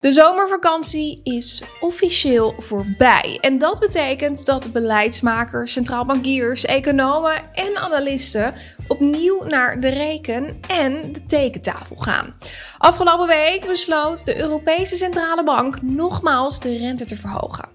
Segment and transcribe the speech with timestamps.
[0.00, 3.38] De zomervakantie is officieel voorbij.
[3.40, 8.54] En dat betekent dat beleidsmakers, centraal bankiers, economen en analisten
[8.88, 12.34] opnieuw naar de reken- en de tekentafel gaan.
[12.78, 17.68] Afgelopen week besloot de Europese Centrale Bank nogmaals de rente te verhogen.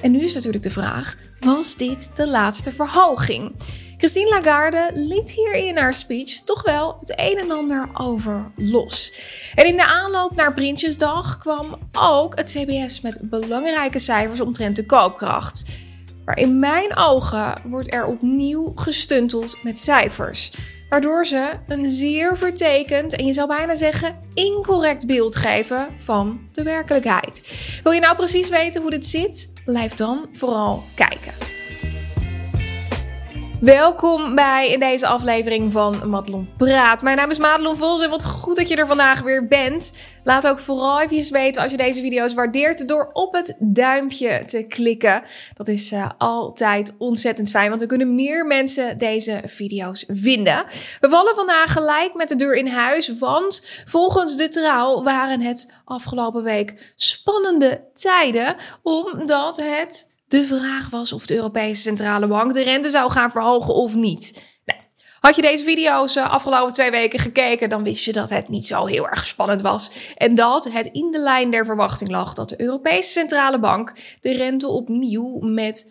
[0.00, 3.54] En nu is natuurlijk de vraag: was dit de laatste verhoging?
[4.00, 9.12] Christine Lagarde liet hier in haar speech toch wel het een en ander over los.
[9.54, 14.86] En in de aanloop naar Prinsjesdag kwam ook het CBS met belangrijke cijfers omtrent de
[14.86, 15.64] koopkracht.
[16.24, 20.52] Maar in mijn ogen wordt er opnieuw gestunteld met cijfers.
[20.88, 26.62] Waardoor ze een zeer vertekend en je zou bijna zeggen incorrect beeld geven van de
[26.62, 27.58] werkelijkheid.
[27.82, 29.52] Wil je nou precies weten hoe dit zit?
[29.64, 31.59] Blijf dan vooral kijken.
[33.60, 37.02] Welkom bij deze aflevering van Madelon Praat.
[37.02, 39.92] Mijn naam is Madelon Vols en wat goed dat je er vandaag weer bent.
[40.24, 44.62] Laat ook vooral even weten als je deze video's waardeert door op het duimpje te
[44.66, 45.22] klikken.
[45.54, 50.64] Dat is uh, altijd ontzettend fijn, want dan kunnen meer mensen deze video's vinden.
[51.00, 55.72] We vallen vandaag gelijk met de deur in huis, want volgens de trouw waren het
[55.84, 62.62] afgelopen week spannende tijden, omdat het de vraag was of de Europese Centrale Bank de
[62.62, 64.60] rente zou gaan verhogen of niet.
[64.64, 64.80] Nou,
[65.20, 68.48] had je deze video's de eh, afgelopen twee weken gekeken, dan wist je dat het
[68.48, 70.14] niet zo heel erg spannend was.
[70.16, 74.32] En dat het in de lijn der verwachting lag dat de Europese Centrale Bank de
[74.32, 75.90] rente opnieuw met 0,25%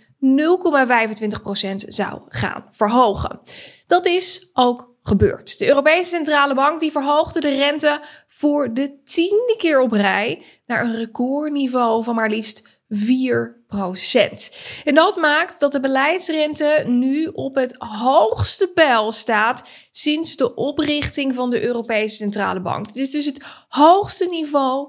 [1.75, 3.39] zou gaan verhogen.
[3.87, 5.57] Dat is ook gebeurd.
[5.57, 10.83] De Europese Centrale Bank die verhoogde de rente voor de tiende keer op rij naar
[10.83, 12.97] een recordniveau van maar liefst 4%
[14.83, 21.35] En dat maakt dat de beleidsrente nu op het hoogste pijl staat sinds de oprichting
[21.35, 22.87] van de Europese Centrale Bank.
[22.87, 24.87] Het is dus het hoogste niveau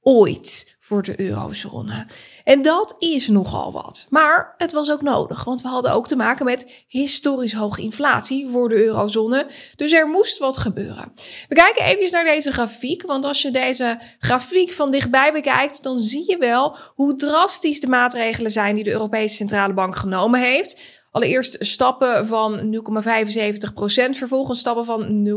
[0.00, 2.06] ooit voor de eurozone.
[2.44, 4.06] En dat is nogal wat.
[4.10, 8.48] Maar het was ook nodig, want we hadden ook te maken met historisch hoge inflatie
[8.48, 9.46] voor de eurozone.
[9.76, 11.12] Dus er moest wat gebeuren.
[11.48, 15.98] We kijken even naar deze grafiek, want als je deze grafiek van dichtbij bekijkt, dan
[15.98, 21.02] zie je wel hoe drastisch de maatregelen zijn die de Europese Centrale Bank genomen heeft.
[21.10, 25.28] Allereerst stappen van 0,75%, vervolgens stappen van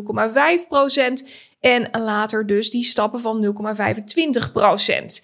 [1.24, 1.29] 0,5%
[1.59, 3.56] en later dus die stappen van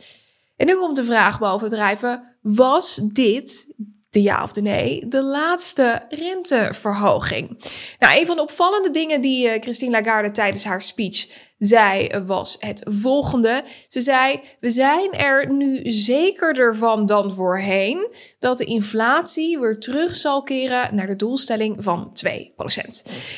[0.08, 0.22] 0,25%.
[0.64, 3.74] En nu komt de vraag boven drijven: was dit
[4.10, 7.64] de ja of de nee, de laatste renteverhoging.
[8.00, 11.28] Nou, een van de opvallende dingen die uh, Christine Lagarde tijdens haar speech
[11.66, 13.64] zei, was het volgende.
[13.88, 18.08] Ze zei: We zijn er nu zekerder van dan voorheen
[18.40, 22.30] dat de inflatie weer terug zal keren naar de doelstelling van 2%.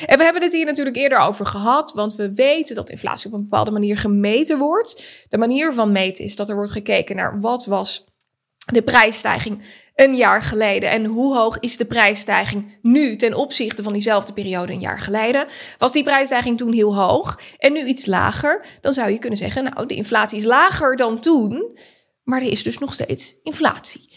[0.06, 3.32] En we hebben het hier natuurlijk eerder over gehad, want we weten dat inflatie op
[3.32, 5.24] een bepaalde manier gemeten wordt.
[5.28, 8.04] De manier van meten is dat er wordt gekeken naar wat was
[8.72, 9.62] de prijsstijging
[9.96, 10.90] een jaar geleden.
[10.90, 15.46] En hoe hoog is de prijsstijging nu ten opzichte van diezelfde periode een jaar geleden?
[15.78, 18.64] Was die prijsstijging toen heel hoog en nu iets lager?
[18.80, 21.78] Dan zou je kunnen zeggen, nou, de inflatie is lager dan toen,
[22.22, 24.08] maar er is dus nog steeds inflatie.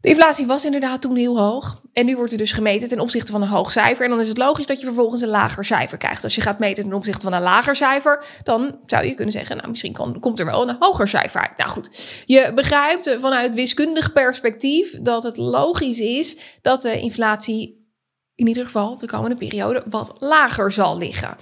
[0.00, 1.80] De inflatie was inderdaad toen heel hoog.
[1.92, 4.04] En nu wordt er dus gemeten ten opzichte van een hoog cijfer.
[4.04, 6.24] En dan is het logisch dat je vervolgens een lager cijfer krijgt.
[6.24, 9.56] Als je gaat meten ten opzichte van een lager cijfer, dan zou je kunnen zeggen,
[9.56, 11.56] nou misschien komt er wel een hoger cijfer uit.
[11.56, 17.86] Nou goed, je begrijpt vanuit wiskundig perspectief dat het logisch is dat de inflatie
[18.34, 21.36] in ieder geval de komende periode wat lager zal liggen.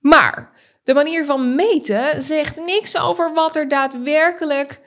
[0.00, 4.80] Maar de manier van meten zegt niks over wat er daadwerkelijk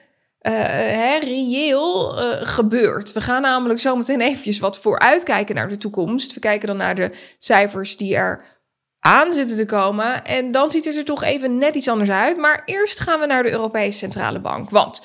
[0.52, 3.12] hè, reëel uh, gebeurt.
[3.12, 6.34] We gaan namelijk zo meteen eventjes wat vooruitkijken naar de toekomst.
[6.34, 8.44] We kijken dan naar de cijfers die er
[9.00, 10.24] aan zitten te komen.
[10.24, 12.36] En dan ziet het er toch even net iets anders uit.
[12.36, 14.70] Maar eerst gaan we naar de Europese Centrale Bank.
[14.70, 15.02] Want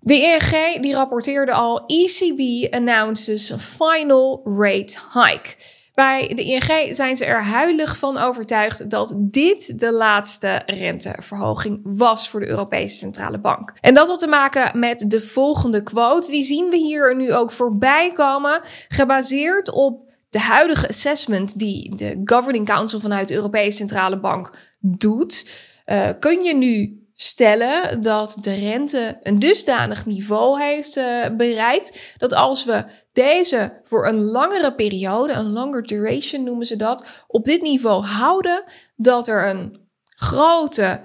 [0.00, 5.54] de ING die rapporteerde al: ECB announces final rate hike.
[5.96, 12.28] Bij de ING zijn ze er huilig van overtuigd dat dit de laatste renteverhoging was
[12.28, 13.72] voor de Europese Centrale Bank.
[13.80, 16.30] En dat had te maken met de volgende quote.
[16.30, 22.20] Die zien we hier nu ook voorbij komen, gebaseerd op de huidige assessment die de
[22.24, 24.50] Governing Council vanuit de Europese Centrale Bank
[24.80, 25.48] doet.
[25.86, 32.32] Uh, kun je nu stellen dat de rente een dusdanig niveau heeft uh, bereikt dat
[32.32, 37.62] als we deze voor een langere periode, een longer duration noemen ze dat, op dit
[37.62, 38.64] niveau houden,
[38.96, 41.00] dat er een grote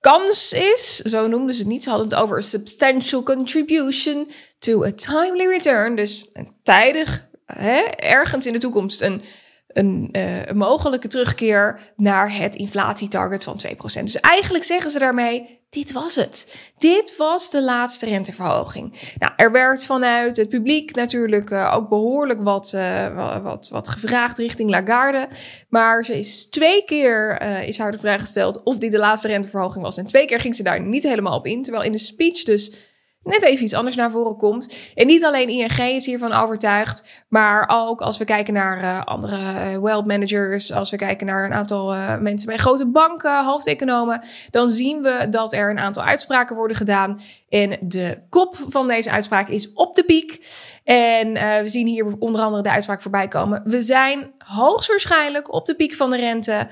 [0.00, 4.84] kans is, zo noemden ze het niet, ze hadden het over a substantial contribution to
[4.84, 9.22] a timely return, dus een tijdig, hè, ergens in de toekomst een
[9.72, 14.04] een, uh, een mogelijke terugkeer naar het inflatietarget van 2%.
[14.04, 16.70] Dus eigenlijk zeggen ze daarmee: dit was het.
[16.78, 18.92] Dit was de laatste renteverhoging.
[19.18, 24.38] Nou, er werd vanuit het publiek natuurlijk uh, ook behoorlijk wat, uh, wat, wat gevraagd
[24.38, 25.28] richting Lagarde.
[25.68, 29.84] Maar ze is twee keer is haar de vraag gesteld of dit de laatste renteverhoging
[29.84, 29.96] was.
[29.96, 31.62] En twee keer ging ze daar niet helemaal op in.
[31.62, 32.89] Terwijl in de speech dus
[33.22, 34.92] net even iets anders naar voren komt.
[34.94, 39.36] En niet alleen ING is hiervan overtuigd, maar ook als we kijken naar uh, andere
[39.36, 44.20] uh, wealth managers, als we kijken naar een aantal uh, mensen bij grote banken, hoofdeconomen,
[44.50, 47.18] dan zien we dat er een aantal uitspraken worden gedaan.
[47.48, 50.46] En de kop van deze uitspraak is op de piek.
[50.84, 51.32] En
[51.62, 53.62] we zien hier onder andere de uitspraak voorbij komen.
[53.64, 56.68] We zijn hoogstwaarschijnlijk op de piek van de rente,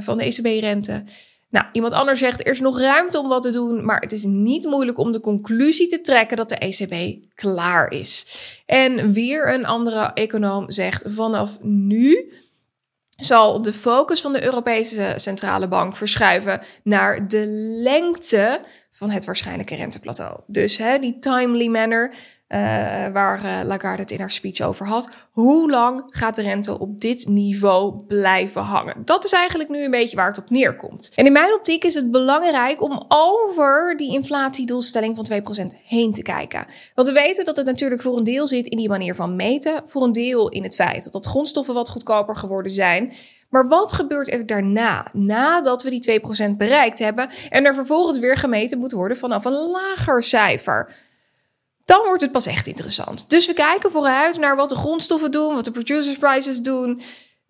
[0.00, 1.04] van de ECB-rente.
[1.52, 4.24] Nou, iemand anders zegt er is nog ruimte om wat te doen, maar het is
[4.24, 8.26] niet moeilijk om de conclusie te trekken dat de ECB klaar is.
[8.66, 12.32] En weer een andere econoom zegt vanaf nu
[13.16, 17.46] zal de focus van de Europese Centrale Bank verschuiven naar de
[17.82, 18.60] lengte
[18.90, 20.40] van het waarschijnlijke renteplateau.
[20.46, 22.14] Dus hè, die timely manner.
[22.52, 22.58] Uh,
[23.12, 25.08] waar uh, Lagarde het in haar speech over had.
[25.30, 28.94] Hoe lang gaat de rente op dit niveau blijven hangen?
[29.04, 31.12] Dat is eigenlijk nu een beetje waar het op neerkomt.
[31.14, 36.22] En in mijn optiek is het belangrijk om over die inflatiedoelstelling van 2% heen te
[36.22, 36.66] kijken.
[36.94, 39.82] Want we weten dat het natuurlijk voor een deel zit in die manier van meten,
[39.86, 43.12] voor een deel in het feit dat grondstoffen wat goedkoper geworden zijn.
[43.48, 46.20] Maar wat gebeurt er daarna, nadat we die
[46.50, 50.92] 2% bereikt hebben en er vervolgens weer gemeten moet worden vanaf een lager cijfer?
[51.92, 53.30] Dan wordt het pas echt interessant.
[53.30, 57.00] Dus we kijken vooruit naar wat de grondstoffen doen, wat de producers prices doen.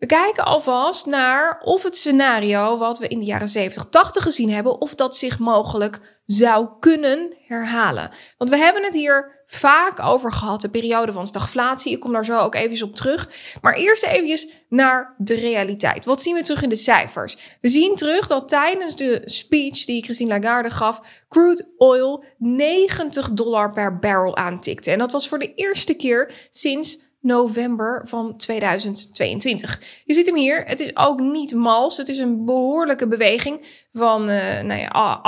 [0.02, 4.50] We kijken alvast naar of het scenario wat we in de jaren 70, 80 gezien
[4.50, 8.10] hebben, of dat zich mogelijk zou kunnen herhalen.
[8.38, 11.92] Want we hebben het hier vaak over gehad, de periode van stagflatie.
[11.92, 13.28] Ik kom daar zo ook even op terug.
[13.60, 16.04] Maar eerst even naar de realiteit.
[16.04, 17.58] Wat zien we terug in de cijfers?
[17.60, 23.72] We zien terug dat tijdens de speech die Christine Lagarde gaf, crude oil 90 dollar
[23.72, 24.90] per barrel aantikte.
[24.90, 29.80] En dat was voor de eerste keer sinds november van 2022.
[30.04, 30.64] Je ziet hem hier.
[30.64, 31.96] Het is ook niet mals.
[31.96, 35.22] Het is een behoorlijke beweging van uh, nou ja,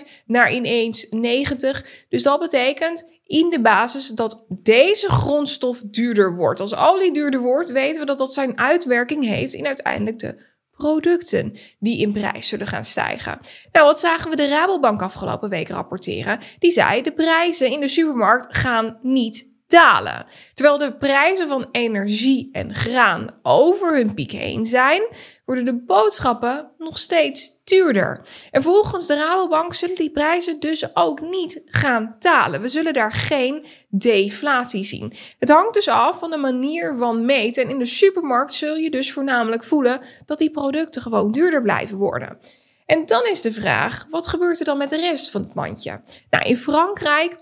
[0.00, 2.06] 88,5 naar ineens 90.
[2.08, 6.60] Dus dat betekent in de basis dat deze grondstof duurder wordt.
[6.60, 11.52] Als olie duurder wordt, weten we dat dat zijn uitwerking heeft in uiteindelijk de producten
[11.78, 13.38] die in prijs zullen gaan stijgen.
[13.72, 16.38] Nou, wat zagen we de Rabobank afgelopen week rapporteren?
[16.58, 20.24] Die zei de prijzen in de supermarkt gaan niet dalen.
[20.54, 25.02] Terwijl de prijzen van energie en graan over hun piek heen zijn,
[25.44, 28.20] worden de boodschappen nog steeds duurder.
[28.50, 32.60] En volgens de Rabobank zullen die prijzen dus ook niet gaan dalen.
[32.60, 35.12] We zullen daar geen deflatie zien.
[35.38, 37.62] Het hangt dus af van de manier van meten.
[37.62, 41.98] En in de supermarkt zul je dus voornamelijk voelen dat die producten gewoon duurder blijven
[41.98, 42.38] worden.
[42.86, 46.00] En dan is de vraag, wat gebeurt er dan met de rest van het mandje?
[46.30, 47.36] Nou, in Frankrijk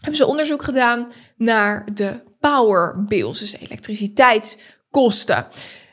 [0.00, 5.46] hebben ze onderzoek gedaan naar de power bills, dus elektriciteitskosten.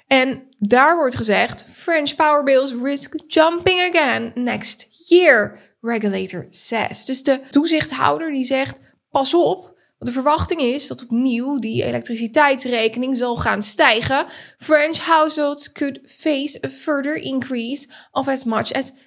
[0.07, 7.06] En daar wordt gezegd: French power bills risk jumping again next year, regulator says.
[7.06, 8.80] Dus de toezichthouder die zegt:
[9.10, 9.74] pas op.
[9.98, 14.25] Want de verwachting is dat opnieuw die elektriciteitsrekening zal gaan stijgen.
[14.58, 18.98] French households could face a further increase of as much as 20%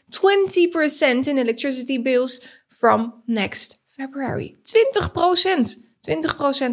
[1.21, 4.57] in electricity bills from next February.
[4.63, 5.87] 20%.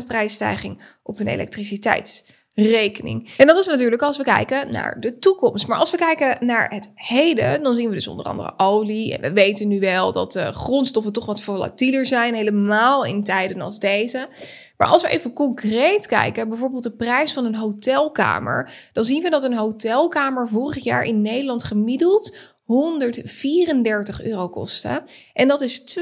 [0.03, 3.29] 20% prijsstijging op een elektriciteitsrekening.
[3.37, 5.67] En dat is natuurlijk als we kijken naar de toekomst.
[5.67, 9.13] Maar als we kijken naar het heden, dan zien we dus onder andere olie.
[9.13, 13.61] En we weten nu wel dat de grondstoffen toch wat volatieler zijn, helemaal in tijden
[13.61, 14.29] als deze.
[14.77, 19.29] Maar als we even concreet kijken, bijvoorbeeld de prijs van een hotelkamer, dan zien we
[19.29, 25.03] dat een hotelkamer vorig jaar in Nederland gemiddeld 134 euro kosten.
[25.33, 25.99] En dat is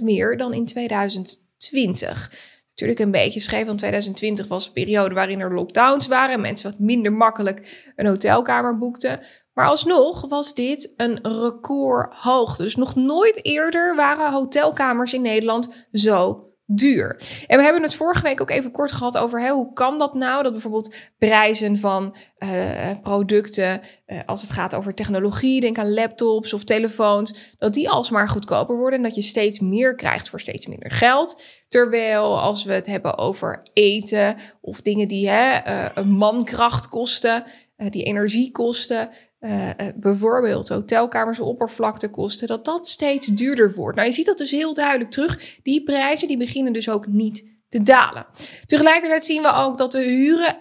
[0.00, 2.32] 52% meer dan in 2020.
[2.68, 6.70] Natuurlijk een beetje scheef, want 2020 was een periode waarin er lockdowns waren en mensen
[6.70, 9.20] wat minder makkelijk een hotelkamer boekten.
[9.54, 16.47] Maar alsnog was dit een record Dus nog nooit eerder waren hotelkamers in Nederland zo
[16.70, 17.20] duur.
[17.46, 20.42] En we hebben het vorige week ook even kort gehad over hoe kan dat nou?
[20.42, 26.52] Dat bijvoorbeeld prijzen van uh, producten, uh, als het gaat over technologie, denk aan laptops
[26.52, 30.66] of telefoons, dat die alsmaar goedkoper worden en dat je steeds meer krijgt voor steeds
[30.66, 31.42] minder geld.
[31.68, 35.58] Terwijl als we het hebben over eten of dingen die hè,
[35.94, 37.44] een mankracht kosten,
[37.76, 39.08] die energiekosten,
[39.40, 43.96] uh, bijvoorbeeld hotelkamers, oppervlaktekosten, dat dat steeds duurder wordt.
[43.96, 45.58] Nou, je ziet dat dus heel duidelijk terug.
[45.62, 48.26] Die prijzen die beginnen dus ook niet te dalen.
[48.66, 50.56] Tegelijkertijd zien we ook dat de huren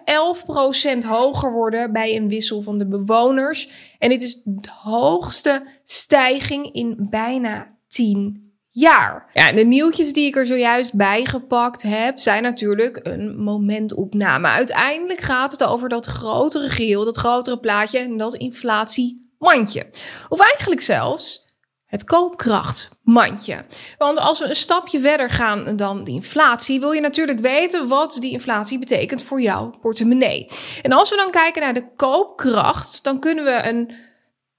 [1.03, 3.69] 11% hoger worden bij een wissel van de bewoners.
[4.00, 8.47] En dit is de hoogste stijging in bijna 10
[8.79, 9.29] jaar.
[9.34, 14.48] Ja, de nieuwtjes die ik er zojuist bijgepakt heb, zijn natuurlijk een momentopname.
[14.48, 19.86] Uiteindelijk gaat het over dat grotere geheel, dat grotere plaatje en dat inflatiemandje.
[20.29, 21.46] Of eigenlijk zelfs
[21.86, 23.65] het koopkrachtmandje.
[23.98, 28.17] Want als we een stapje verder gaan dan de inflatie, wil je natuurlijk weten wat
[28.19, 30.48] die inflatie betekent voor jouw portemonnee.
[30.81, 33.96] En als we dan kijken naar de koopkracht, dan kunnen we een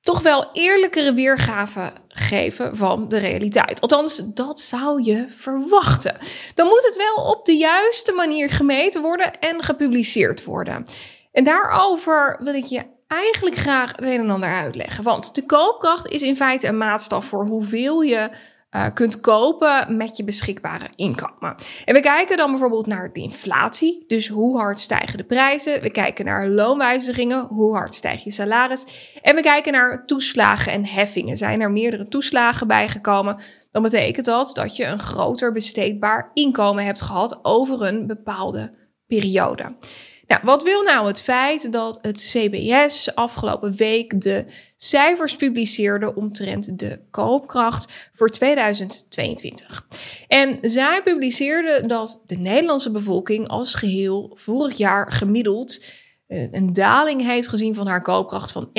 [0.01, 3.81] toch wel eerlijkere weergave geven van de realiteit.
[3.81, 6.17] Althans, dat zou je verwachten.
[6.55, 10.85] Dan moet het wel op de juiste manier gemeten worden en gepubliceerd worden.
[11.33, 15.05] En daarover wil ik je eigenlijk graag het een en ander uitleggen.
[15.05, 18.31] Want de koopkracht is in feite een maatstaf voor hoeveel je
[18.77, 21.55] uh, kunt kopen met je beschikbare inkomen.
[21.85, 24.05] En we kijken dan bijvoorbeeld naar de inflatie.
[24.07, 25.81] Dus hoe hard stijgen de prijzen?
[25.81, 27.47] We kijken naar loonwijzigingen.
[27.47, 28.87] Hoe hard stijgt je salaris?
[29.23, 31.37] En we kijken naar toeslagen en heffingen.
[31.37, 33.41] Zijn er meerdere toeslagen bijgekomen?
[33.71, 38.75] Dan betekent dat dat je een groter besteedbaar inkomen hebt gehad over een bepaalde
[39.07, 39.77] periode.
[40.29, 44.45] Nou, wat wil nou het feit dat het CBS afgelopen week de
[44.77, 49.85] cijfers publiceerde omtrent de koopkracht voor 2022?
[50.29, 55.85] En zij publiceerde dat de Nederlandse bevolking als geheel vorig jaar gemiddeld
[56.27, 58.73] eh, een daling heeft gezien van haar koopkracht van 1,2%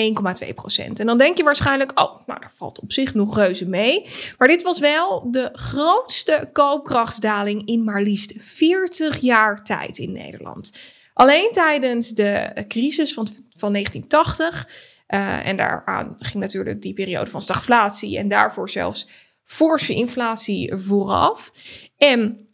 [0.94, 4.06] En dan denk je waarschijnlijk, oh, nou, daar valt op zich nog reuze mee.
[4.38, 10.72] Maar dit was wel de grootste koopkrachtsdaling in maar liefst 40 jaar tijd in Nederland.
[11.20, 14.68] Alleen tijdens de crisis van, van 1980,
[15.08, 19.08] uh, en daaraan ging natuurlijk die periode van stagflatie en daarvoor zelfs
[19.44, 21.52] forse inflatie vooraf.
[21.98, 22.48] En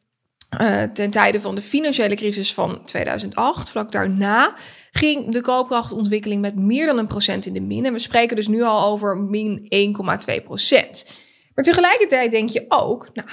[0.61, 4.53] uh, ten tijde van de financiële crisis van 2008, vlak daarna,
[4.91, 7.85] ging de koopkrachtontwikkeling met meer dan een procent in de min.
[7.85, 9.67] En we spreken dus nu al over min
[10.37, 11.11] 1,2 procent.
[11.55, 13.27] Maar tegelijkertijd denk je ook, nou,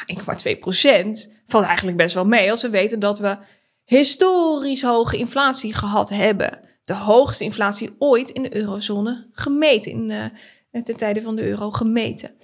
[0.54, 3.38] 1,2 procent valt eigenlijk best wel mee als we weten dat we
[3.84, 6.60] historisch hoge inflatie gehad hebben.
[6.84, 11.70] De hoogste inflatie ooit in de eurozone gemeten, in, uh, ten tijde van de euro
[11.70, 12.36] gemeten.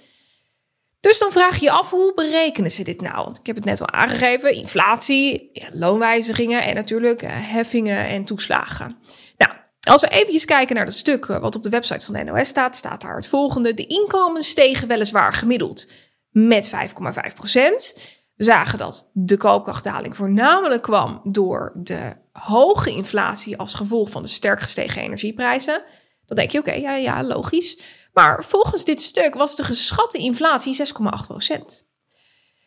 [0.99, 3.25] Dus dan vraag je je af, hoe berekenen ze dit nou?
[3.25, 8.97] Want ik heb het net al aangegeven, inflatie, loonwijzigingen en natuurlijk uh, heffingen en toeslagen.
[9.37, 9.51] Nou,
[9.89, 12.47] als we eventjes kijken naar dat stuk eh, wat op de website van de NOS
[12.47, 13.73] staat, staat daar het volgende.
[13.73, 15.91] De inkomens stegen weliswaar gemiddeld
[16.29, 17.95] met 5,5 procent.
[18.39, 24.59] Zagen dat de koopkrachtdaling voornamelijk kwam door de hoge inflatie als gevolg van de sterk
[24.61, 25.83] gestegen energieprijzen.
[26.25, 27.79] Dan denk je, oké, ja, ja, logisch.
[28.13, 31.61] Maar volgens dit stuk was de geschatte inflatie 6,8%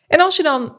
[0.07, 0.75] En als je dan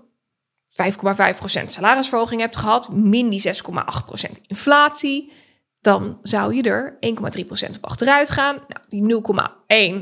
[0.68, 5.32] 5,5% salarisverhoging hebt gehad, min die 6,8% inflatie,
[5.80, 8.54] dan zou je er 1,3% op achteruit gaan.
[8.68, 9.02] Nou, die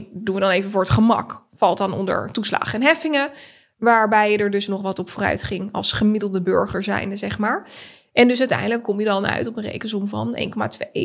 [0.04, 3.30] 0,1 doen we dan even voor het gemak, valt dan onder toeslagen en heffingen.
[3.82, 7.68] Waarbij je er dus nog wat op vooruit ging als gemiddelde burger zijnde, zeg maar.
[8.12, 10.38] En dus uiteindelijk kom je dan uit op een rekensom van
[10.92, 11.00] 1,2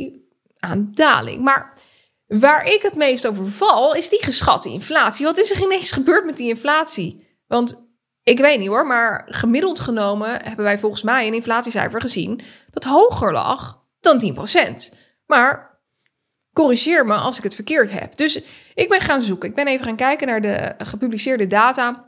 [0.59, 1.43] aan daling.
[1.43, 1.73] Maar
[2.27, 5.25] waar ik het meest over val, is die geschatte inflatie.
[5.25, 7.27] Wat is er ineens gebeurd met die inflatie?
[7.47, 7.89] Want
[8.23, 12.83] ik weet niet hoor, maar gemiddeld genomen hebben wij volgens mij een inflatiecijfer gezien dat
[12.83, 14.35] hoger lag dan
[14.91, 14.97] 10%.
[15.25, 15.79] Maar
[16.53, 18.15] corrigeer me als ik het verkeerd heb.
[18.15, 18.41] Dus
[18.73, 19.49] ik ben gaan zoeken.
[19.49, 22.06] Ik ben even gaan kijken naar de gepubliceerde data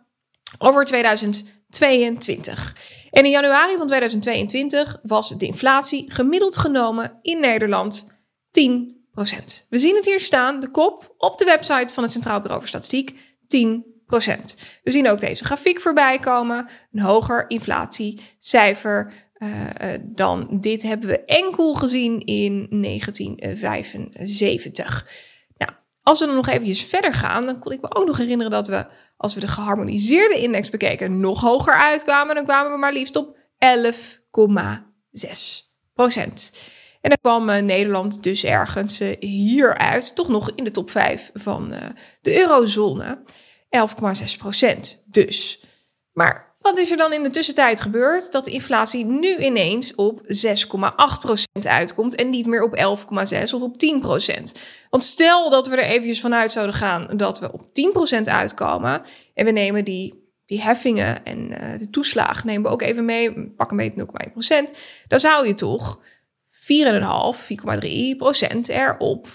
[0.58, 2.76] over 2022.
[3.12, 8.10] En in januari van 2022 was de inflatie gemiddeld genomen in Nederland 10%.
[9.70, 12.70] We zien het hier staan, de kop op de website van het Centraal Bureau voor
[12.70, 13.16] Statistiek, 10%.
[14.84, 19.66] We zien ook deze grafiek voorbij komen, een hoger inflatiecijfer uh,
[20.02, 25.08] dan dit hebben we enkel gezien in 1975.
[26.04, 28.68] Als we dan nog eventjes verder gaan, dan kon ik me ook nog herinneren dat
[28.68, 28.86] we
[29.18, 32.36] als we de geharmoniseerde index bekeken, nog hoger uitkwamen.
[32.36, 33.72] Dan kwamen we maar liefst op 11,6
[35.94, 36.52] procent.
[37.02, 41.32] En dan kwam uh, Nederland dus ergens uh, hieruit, toch nog in de top 5
[41.34, 41.86] van uh,
[42.22, 43.22] de eurozone.
[43.78, 45.64] 11,6 procent dus.
[46.12, 48.32] Maar wat is er dan in de tussentijd gebeurd?
[48.32, 53.76] Dat de inflatie nu ineens op 6,8% uitkomt en niet meer op 11,6 of op
[53.76, 54.42] 10%.
[54.90, 57.62] Want stel dat we er eventjes vanuit zouden gaan dat we op
[58.18, 59.02] 10% uitkomen
[59.34, 63.50] en we nemen die, die heffingen en uh, de toeslag nemen we ook even mee,
[63.50, 64.06] pak een beetje
[64.72, 66.00] 0,1%, dan zou je toch
[66.50, 66.58] 4,5,
[68.54, 69.28] 4,3% erop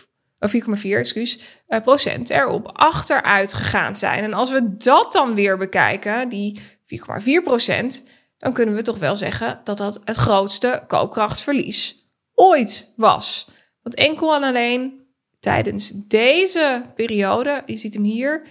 [0.49, 1.38] 4,4 excuus,
[1.83, 4.25] procent erop achteruit gegaan zijn.
[4.25, 6.61] En als we dat dan weer bekijken, die
[6.98, 7.04] 4,4
[7.44, 8.04] procent,
[8.38, 13.48] dan kunnen we toch wel zeggen dat dat het grootste koopkrachtverlies ooit was.
[13.82, 15.06] Want enkel en alleen
[15.40, 18.46] tijdens deze periode, je ziet hem hier,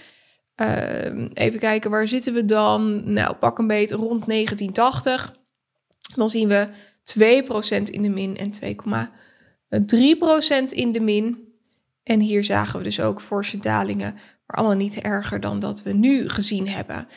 [0.62, 3.12] uh, even kijken, waar zitten we dan?
[3.12, 5.36] Nou, pak een beet rond 1980.
[6.16, 6.68] Dan zien we
[7.04, 8.56] 2% in de min en 2,3%
[10.66, 11.52] in de min.
[12.04, 15.94] En hier zagen we dus ook forse dalingen, maar allemaal niet erger dan dat we
[15.94, 17.08] nu gezien hebben.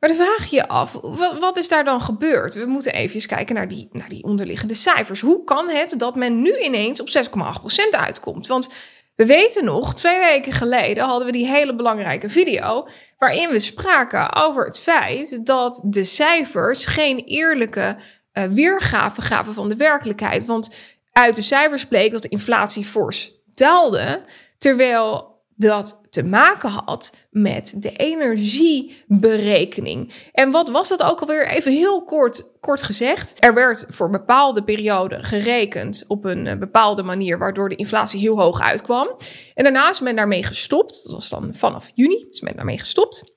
[0.00, 0.92] Maar dan vraag je je af,
[1.40, 2.54] wat is daar dan gebeurd?
[2.54, 5.20] We moeten even kijken naar die, naar die onderliggende cijfers.
[5.20, 8.46] Hoe kan het dat men nu ineens op 6,8% uitkomt?
[8.46, 8.68] Want
[9.14, 12.88] we weten nog, twee weken geleden hadden we die hele belangrijke video.
[13.18, 17.96] waarin we spraken over het feit dat de cijfers geen eerlijke
[18.32, 20.44] uh, weergave gaven van de werkelijkheid.
[20.44, 20.74] Want
[21.12, 24.22] uit de cijfers bleek dat de inflatie fors daalde.
[24.58, 30.12] Terwijl dat te maken had met de energieberekening.
[30.32, 31.46] En wat was dat ook alweer?
[31.46, 33.44] Even heel kort, kort gezegd.
[33.44, 38.40] Er werd voor bepaalde perioden gerekend op een eh, bepaalde manier, waardoor de inflatie heel
[38.40, 39.16] hoog uitkwam.
[39.54, 41.02] En daarna is men daarmee gestopt.
[41.02, 43.36] Dat was dan vanaf juni, is men daarmee gestopt.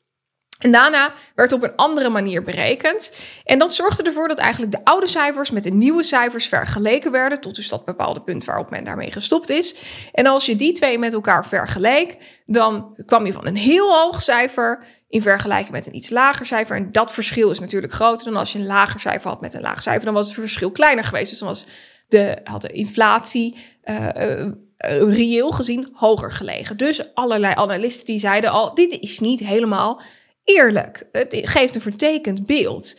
[0.61, 3.11] En daarna werd op een andere manier berekend.
[3.43, 7.41] En dat zorgde ervoor dat eigenlijk de oude cijfers met de nieuwe cijfers vergeleken werden.
[7.41, 9.75] Tot dus dat bepaalde punt waarop men daarmee gestopt is.
[10.11, 14.21] En als je die twee met elkaar vergeleek, dan kwam je van een heel hoog
[14.21, 16.75] cijfer in vergelijking met een iets lager cijfer.
[16.75, 19.61] En dat verschil is natuurlijk groter dan als je een lager cijfer had met een
[19.61, 20.05] laag cijfer.
[20.05, 21.29] Dan was het verschil kleiner geweest.
[21.29, 21.67] Dus dan was
[22.07, 23.55] de, had de inflatie.
[23.83, 24.07] Uh,
[25.09, 26.77] reëel gezien hoger gelegen.
[26.77, 30.01] Dus allerlei analisten die zeiden al: dit is niet helemaal
[30.55, 31.07] eerlijk.
[31.11, 32.95] Het geeft een vertekend beeld.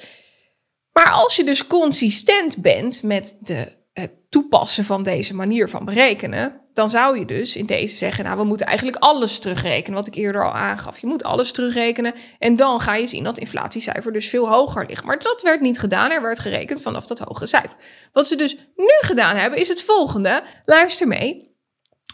[0.93, 6.61] Maar als je dus consistent bent met de, het toepassen van deze manier van berekenen,
[6.73, 10.15] dan zou je dus in deze zeggen, nou we moeten eigenlijk alles terugrekenen, wat ik
[10.15, 10.99] eerder al aangaf.
[10.99, 14.87] Je moet alles terugrekenen en dan ga je zien dat het inflatiecijfer dus veel hoger
[14.87, 15.05] ligt.
[15.05, 17.77] Maar dat werd niet gedaan, er werd gerekend vanaf dat hoge cijfer.
[18.13, 21.52] Wat ze dus nu gedaan hebben is het volgende, luister mee.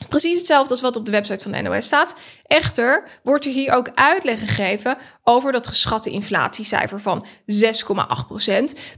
[0.09, 2.15] Precies hetzelfde als wat op de website van de NOS staat.
[2.47, 7.35] Echter wordt er hier ook uitleg gegeven over dat geschatte inflatiecijfer van 6,8%.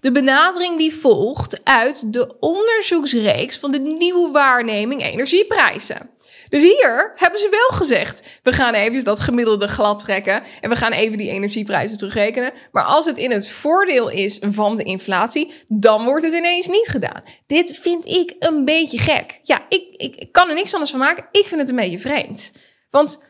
[0.01, 6.11] De benadering die volgt uit de onderzoeksreeks van de nieuwe waarneming energieprijzen.
[6.51, 10.77] Dus hier hebben ze wel gezegd: we gaan even dat gemiddelde glad trekken en we
[10.77, 12.53] gaan even die energieprijzen terugrekenen.
[12.73, 16.89] Maar als het in het voordeel is van de inflatie, dan wordt het ineens niet
[16.89, 17.23] gedaan.
[17.47, 19.41] Dit vind ik een beetje gek.
[19.43, 21.27] Ja, ik, ik, kan er niks anders van maken.
[21.31, 22.53] Ik vind het een beetje vreemd.
[22.91, 23.25] Want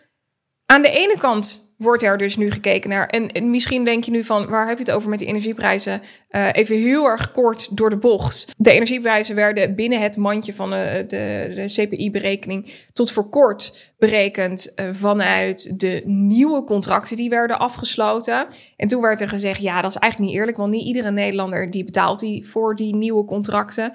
[0.67, 3.07] aan de ene kant wordt er dus nu gekeken naar.
[3.07, 6.01] En, misschien denk je nu van, waar heb je het over met die energieprijzen?
[6.31, 8.55] Uh, even heel erg kort door de bocht.
[8.57, 14.73] De energieprijzen werden binnen het mandje van uh, de, de CPI-berekening tot voor kort berekend
[14.77, 18.47] uh, vanuit de nieuwe contracten die werden afgesloten.
[18.77, 21.71] En toen werd er gezegd, ja, dat is eigenlijk niet eerlijk, want niet iedere Nederlander
[21.71, 23.93] die betaalt die voor die nieuwe contracten.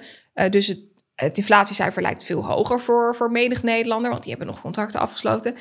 [0.50, 0.80] dus het,
[1.14, 5.54] het inflatiecijfer lijkt veel hoger voor, voor menig Nederlander, want die hebben nog contracten afgesloten.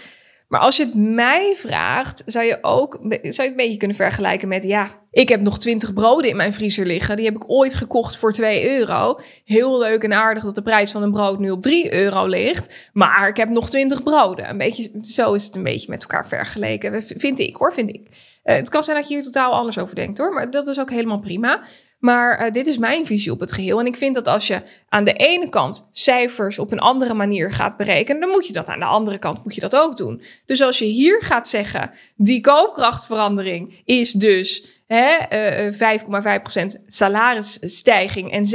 [0.48, 3.98] Maar als je het mij vraagt, zou je ook zou je het een beetje kunnen
[3.98, 7.16] vergelijken met: ja, ik heb nog 20 broden in mijn vriezer liggen.
[7.16, 9.20] Die heb ik ooit gekocht voor 2 euro.
[9.44, 12.90] Heel leuk en aardig dat de prijs van een brood nu op 3 euro ligt.
[12.94, 14.50] Maar ik heb nog 20 broden.
[14.50, 17.04] Een beetje, zo is het een beetje met elkaar vergeleken.
[17.04, 18.08] Vind ik hoor, vind ik.
[18.44, 20.34] Uh, het kan zijn dat je hier totaal anders over denkt hoor.
[20.34, 21.62] Maar dat is ook helemaal prima.
[22.06, 23.80] Maar uh, dit is mijn visie op het geheel.
[23.80, 27.52] En ik vind dat als je aan de ene kant cijfers op een andere manier
[27.52, 30.22] gaat berekenen, dan moet je dat aan de andere kant moet je dat ook doen.
[30.46, 35.18] Dus als je hier gaat zeggen, die koopkrachtverandering is dus hè,
[35.68, 36.00] uh,
[36.80, 38.46] 5,5% salarisstijging en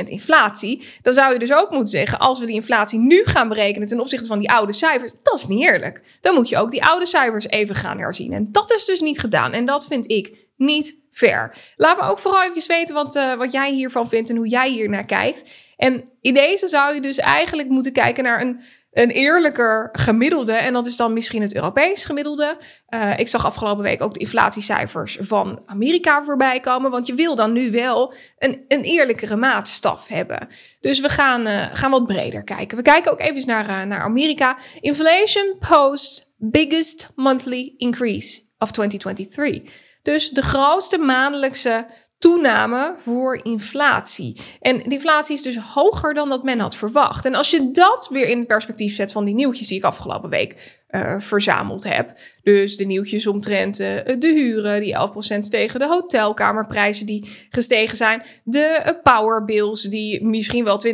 [0.00, 3.48] 6,8% inflatie, dan zou je dus ook moeten zeggen, als we die inflatie nu gaan
[3.48, 6.02] berekenen ten opzichte van die oude cijfers, dat is niet eerlijk.
[6.20, 8.32] Dan moet je ook die oude cijfers even gaan herzien.
[8.32, 9.52] En dat is dus niet gedaan.
[9.52, 11.54] En dat vind ik niet fair.
[11.76, 14.70] Laat me ook vooral even weten wat, uh, wat jij hiervan vindt en hoe jij
[14.70, 15.50] hier naar kijkt.
[15.76, 18.60] En in deze zou je dus eigenlijk moeten kijken naar een,
[18.92, 20.52] een eerlijker gemiddelde.
[20.52, 22.56] En dat is dan misschien het Europees gemiddelde.
[22.88, 26.90] Uh, ik zag afgelopen week ook de inflatiecijfers van Amerika voorbij komen.
[26.90, 30.48] Want je wil dan nu wel een, een eerlijkere maatstaf hebben.
[30.80, 32.76] Dus we gaan, uh, gaan wat breder kijken.
[32.76, 34.56] We kijken ook even naar, naar Amerika.
[34.80, 39.81] Inflation post biggest monthly increase of 2023.
[40.02, 41.86] Dus de grootste maandelijkse
[42.18, 44.40] toename voor inflatie.
[44.60, 47.24] En de inflatie is dus hoger dan dat men had verwacht.
[47.24, 50.81] En als je dat weer in perspectief zet van die nieuwtjes die ik afgelopen week
[50.92, 52.12] uh, verzameld heb.
[52.42, 53.86] Dus de nieuwtjes omtrent uh,
[54.18, 54.96] de huren, die
[55.36, 58.22] 11% tegen de hotelkamerprijzen die gestegen zijn.
[58.44, 60.90] De uh, powerbills die misschien wel 20%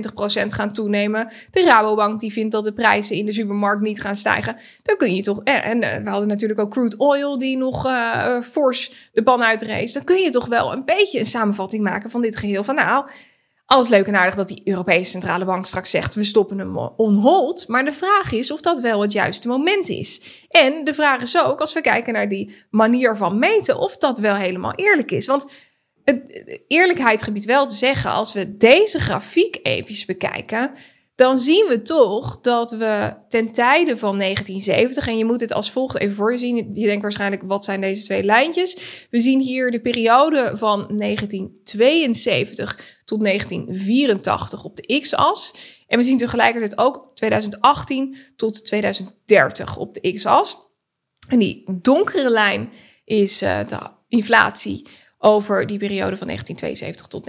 [0.47, 1.33] gaan toenemen.
[1.51, 4.57] De Rabobank die vindt dat de prijzen in de supermarkt niet gaan stijgen.
[4.83, 7.89] Dan kun je toch, en, we hadden natuurlijk ook crude oil die nog
[8.43, 9.93] fors de ban uitrees.
[9.93, 12.65] Dan kun je toch wel een beetje een samenvatting maken van dit geheel.
[12.65, 13.07] Van nou,
[13.69, 17.15] alles leuk en aardig dat die Europese Centrale Bank straks zegt: we stoppen hem on
[17.15, 17.69] hold.
[17.69, 20.21] Maar de vraag is of dat wel het juiste moment is.
[20.49, 24.19] En de vraag is ook, als we kijken naar die manier van meten, of dat
[24.19, 25.27] wel helemaal eerlijk is.
[25.27, 25.47] Want
[26.05, 30.71] het, eerlijkheid gebied wel te zeggen, als we deze grafiek even bekijken,
[31.19, 35.71] dan zien we toch dat we ten tijde van 1970, en je moet het als
[35.71, 39.07] volgt even voor je zien, je denkt waarschijnlijk, wat zijn deze twee lijntjes?
[39.11, 45.55] We zien hier de periode van 1972 tot 1984 op de x-as.
[45.87, 50.57] En we zien tegelijkertijd ook 2018 tot 2030 op de x-as.
[51.29, 52.73] En die donkere lijn
[53.05, 54.87] is uh, de inflatie
[55.19, 57.27] over die periode van 1972 tot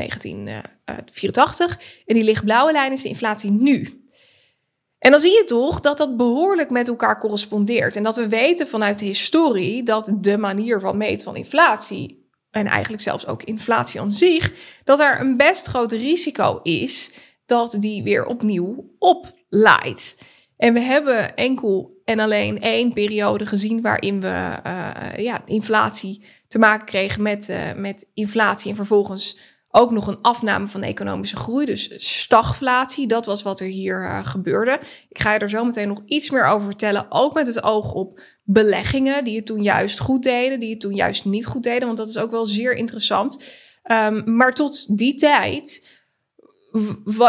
[0.96, 2.04] 1984.
[2.06, 4.04] En die lichtblauwe lijn is de inflatie nu.
[5.00, 7.96] En dan zie je toch dat dat behoorlijk met elkaar correspondeert.
[7.96, 12.66] En dat we weten vanuit de historie dat de manier van meten van inflatie, en
[12.66, 17.12] eigenlijk zelfs ook inflatie aan zich, dat er een best groot risico is
[17.46, 20.18] dat die weer opnieuw oplaait.
[20.58, 26.60] En we hebben enkel en alleen één periode gezien waarin we uh, ja, inflatie te
[26.60, 29.38] maken kregen met, uh, met inflatie en vervolgens
[29.80, 33.08] ook nog een afname van economische groei, dus stagflatie.
[33.08, 34.80] Dat was wat er hier uh, gebeurde.
[35.10, 37.94] Ik ga je er zo meteen nog iets meer over vertellen, ook met het oog
[37.94, 41.86] op beleggingen die het toen juist goed deden, die het toen juist niet goed deden,
[41.86, 43.44] want dat is ook wel zeer interessant.
[43.92, 45.98] Um, maar tot die tijd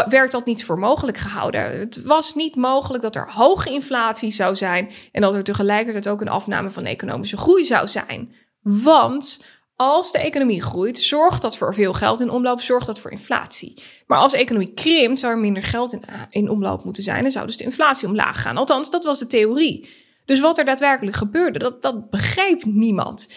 [0.05, 1.79] werd dat niet voor mogelijk gehouden.
[1.79, 6.21] Het was niet mogelijk dat er hoge inflatie zou zijn en dat er tegelijkertijd ook
[6.21, 8.33] een afname van economische groei zou zijn.
[8.61, 9.39] Want
[9.81, 13.73] als de economie groeit, zorgt dat voor veel geld in omloop, zorgt dat voor inflatie.
[14.07, 17.31] Maar als de economie krimpt, zou er minder geld in, in omloop moeten zijn en
[17.31, 18.57] zou dus de inflatie omlaag gaan.
[18.57, 19.89] Althans, dat was de theorie.
[20.25, 23.29] Dus wat er daadwerkelijk gebeurde, dat, dat begreep niemand.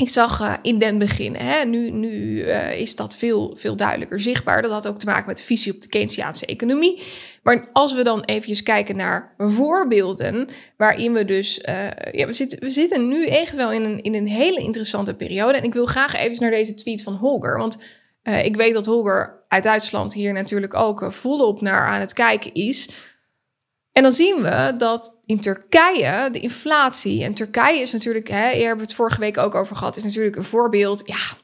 [0.00, 4.20] Ik zag uh, in den begin, hè, nu, nu uh, is dat veel, veel duidelijker
[4.20, 4.62] zichtbaar.
[4.62, 7.02] Dat had ook te maken met de visie op de Keynesiaanse economie.
[7.42, 11.74] Maar als we dan eventjes kijken naar voorbeelden, waarin we dus, uh,
[12.12, 15.58] ja, we zitten, we zitten nu echt wel in een, in een hele interessante periode.
[15.58, 17.78] En ik wil graag even naar deze tweet van Holger, want
[18.42, 22.88] ik weet dat Holger uit Duitsland hier natuurlijk ook volop naar aan het kijken is.
[23.92, 28.66] En dan zien we dat in Turkije de inflatie, en Turkije is natuurlijk, hè, hier
[28.66, 31.02] hebben we het vorige week ook over gehad, is natuurlijk een voorbeeld.
[31.04, 31.38] Ja,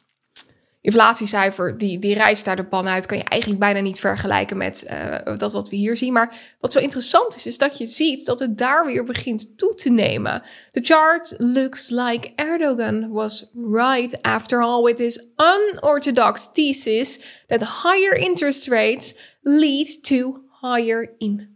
[0.87, 4.87] inflatiecijfer, die, die reist daar de pan uit, kan je eigenlijk bijna niet vergelijken met
[4.91, 6.13] uh, dat wat we hier zien.
[6.13, 9.75] Maar wat zo interessant is, is dat je ziet dat het daar weer begint toe
[9.75, 10.43] te nemen.
[10.71, 18.15] The chart looks like Erdogan was right after all with his unorthodox thesis that higher
[18.17, 21.56] interest rates lead to higher inflation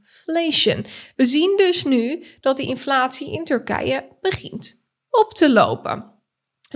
[1.16, 6.12] We zien dus nu dat die inflatie in Turkije begint op te lopen.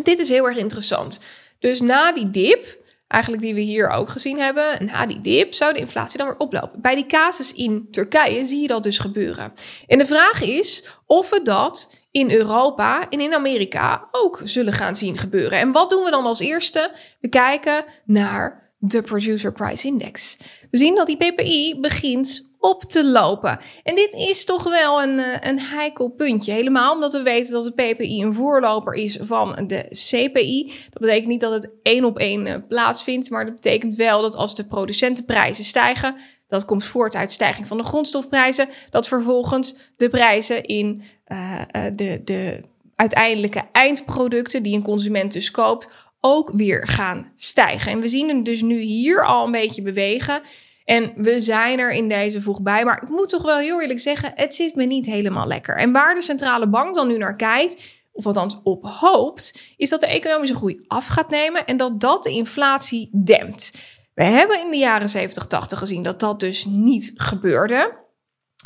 [0.02, 1.20] Dit is heel erg interessant.
[1.58, 5.72] Dus na die dip, eigenlijk die we hier ook gezien hebben, na die dip zou
[5.72, 6.80] de inflatie dan weer oplopen.
[6.80, 9.52] Bij die casus in Turkije zie je dat dus gebeuren.
[9.86, 14.96] En de vraag is of we dat in Europa en in Amerika ook zullen gaan
[14.96, 15.58] zien gebeuren.
[15.58, 16.90] En wat doen we dan als eerste?
[17.20, 20.36] We kijken naar de Producer Price Index.
[20.70, 23.58] We zien dat die PPI begint op te lopen.
[23.82, 26.52] En dit is toch wel een, eh, een heikel puntje.
[26.52, 30.72] Helemaal omdat we weten dat de PPI een voorloper is van de CPI.
[30.90, 34.36] Dat betekent niet dat het één op één eh, plaatsvindt, maar dat betekent wel dat
[34.36, 36.14] als de producentenprijzen stijgen,
[36.46, 41.62] dat komt voort uit stijging van de grondstofprijzen, dat vervolgens de prijzen in uh,
[41.94, 45.88] de, de uiteindelijke eindproducten die een consument dus koopt,
[46.20, 47.92] ook weer gaan stijgen.
[47.92, 50.42] En we zien hem dus nu hier al een beetje bewegen.
[50.84, 52.84] En we zijn er in deze vroeg bij.
[52.84, 55.76] Maar ik moet toch wel heel eerlijk zeggen, het zit me niet helemaal lekker.
[55.76, 60.00] En waar de centrale bank dan nu naar kijkt, of althans op hoopt, is dat
[60.00, 63.72] de economische groei af gaat nemen en dat dat de inflatie dempt.
[64.14, 68.02] We hebben in de jaren 70, 80 gezien dat dat dus niet gebeurde.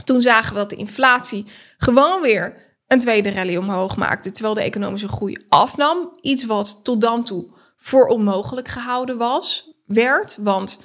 [0.05, 1.45] Toen zagen we dat de inflatie
[1.77, 2.55] gewoon weer
[2.87, 6.11] een tweede rally omhoog maakte, terwijl de economische groei afnam.
[6.21, 10.37] Iets wat tot dan toe voor onmogelijk gehouden was, werd.
[10.41, 10.79] Want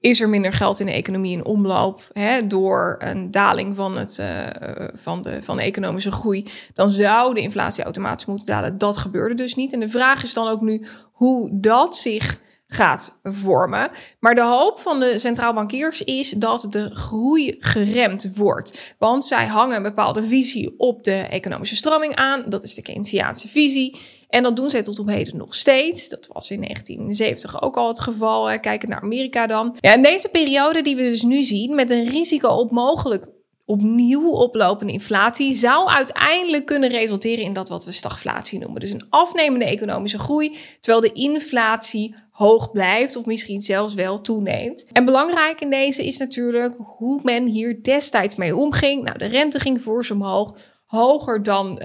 [0.00, 4.18] is er minder geld in de economie in omloop hè, door een daling van, het,
[4.20, 4.46] uh,
[4.94, 8.78] van, de, van de economische groei, dan zou de inflatie automatisch moeten dalen.
[8.78, 9.72] Dat gebeurde dus niet.
[9.72, 13.90] En de vraag is dan ook nu hoe dat zich gaat vormen.
[14.20, 18.94] Maar de hoop van de centraal bankiers is dat de groei geremd wordt.
[18.98, 22.44] Want zij hangen een bepaalde visie op de economische stroming aan.
[22.48, 23.96] Dat is de Keynesiaanse visie.
[24.30, 26.08] En dat doen zij tot op heden nog steeds.
[26.08, 28.60] Dat was in 1970 ook al het geval.
[28.60, 29.76] Kijken naar Amerika dan.
[29.80, 33.28] Ja, in deze periode die we dus nu zien, met een risico op mogelijk
[33.70, 38.80] opnieuw oplopende inflatie zou uiteindelijk kunnen resulteren in dat wat we stagflatie noemen.
[38.80, 44.84] Dus een afnemende economische groei, terwijl de inflatie hoog blijft of misschien zelfs wel toeneemt.
[44.92, 49.02] En belangrijk in deze is natuurlijk hoe men hier destijds mee omging.
[49.02, 50.56] Nou, de rente ging fors omhoog
[50.90, 51.82] hoger dan 12%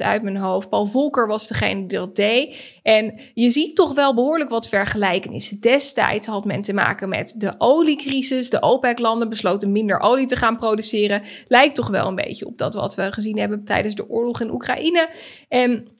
[0.00, 0.68] eh, uit mijn hoofd.
[0.68, 2.78] Paul Volcker was degene die dat deed.
[2.82, 5.60] En je ziet toch wel behoorlijk wat vergelijkenissen.
[5.60, 8.50] Destijds had men te maken met de oliecrisis.
[8.50, 11.22] De OPEC-landen besloten minder olie te gaan produceren.
[11.48, 14.52] Lijkt toch wel een beetje op dat wat we gezien hebben tijdens de oorlog in
[14.52, 15.08] Oekraïne.
[15.48, 15.97] En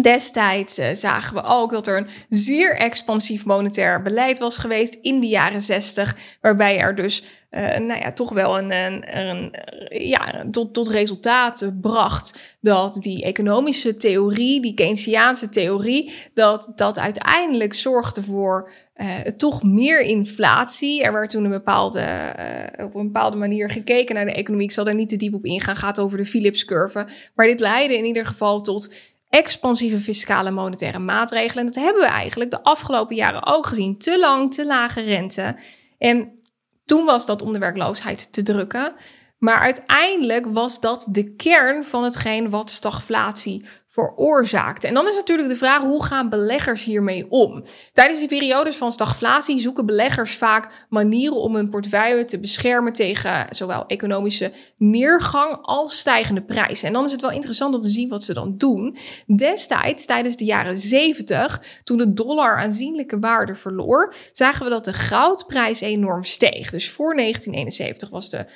[0.00, 5.20] Destijds uh, zagen we ook dat er een zeer expansief monetair beleid was geweest in
[5.20, 9.54] de jaren 60, waarbij er dus uh, nou ja, toch wel een, een, een
[9.88, 17.74] ja, tot, tot resultaat bracht dat die economische theorie, die Keynesiaanse theorie, dat dat uiteindelijk
[17.74, 21.02] zorgde voor uh, toch meer inflatie.
[21.02, 22.32] Er werd toen een bepaalde,
[22.78, 24.66] op een bepaalde manier gekeken naar de economie.
[24.66, 27.06] Ik zal daar niet te diep op ingaan, gaat over de Philips-curve.
[27.34, 28.94] Maar dit leidde in ieder geval tot
[29.28, 31.66] expansieve fiscale monetaire maatregelen.
[31.66, 33.98] En dat hebben we eigenlijk de afgelopen jaren ook gezien.
[33.98, 35.56] Te lang, te lage rente.
[35.98, 36.42] En
[36.84, 38.92] toen was dat om de werkloosheid te drukken.
[39.38, 44.84] Maar uiteindelijk was dat de kern van hetgeen wat stagflatie veroorzaakt.
[44.84, 47.62] En dan is natuurlijk de vraag, hoe gaan beleggers hiermee om?
[47.92, 53.46] Tijdens die periodes van stagflatie zoeken beleggers vaak manieren om hun portefeuille te beschermen tegen
[53.50, 56.86] zowel economische neergang als stijgende prijzen.
[56.86, 58.96] En dan is het wel interessant om te zien wat ze dan doen.
[59.36, 64.92] Destijds, tijdens de jaren 70, toen de dollar aanzienlijke waarde verloor, zagen we dat de
[64.92, 66.70] goudprijs enorm steeg.
[66.70, 68.46] Dus voor 1971 was de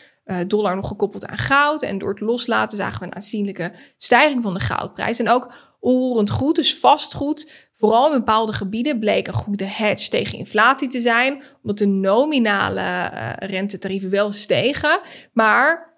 [0.47, 1.83] dollar nog gekoppeld aan goud.
[1.83, 5.19] En door het loslaten zagen we een aanzienlijke stijging van de goudprijs.
[5.19, 10.39] En ook onroerend goed, dus vastgoed, vooral in bepaalde gebieden, bleek een goede hedge tegen
[10.39, 11.43] inflatie te zijn.
[11.63, 15.01] Omdat de nominale uh, rentetarieven wel stegen.
[15.33, 15.92] Maar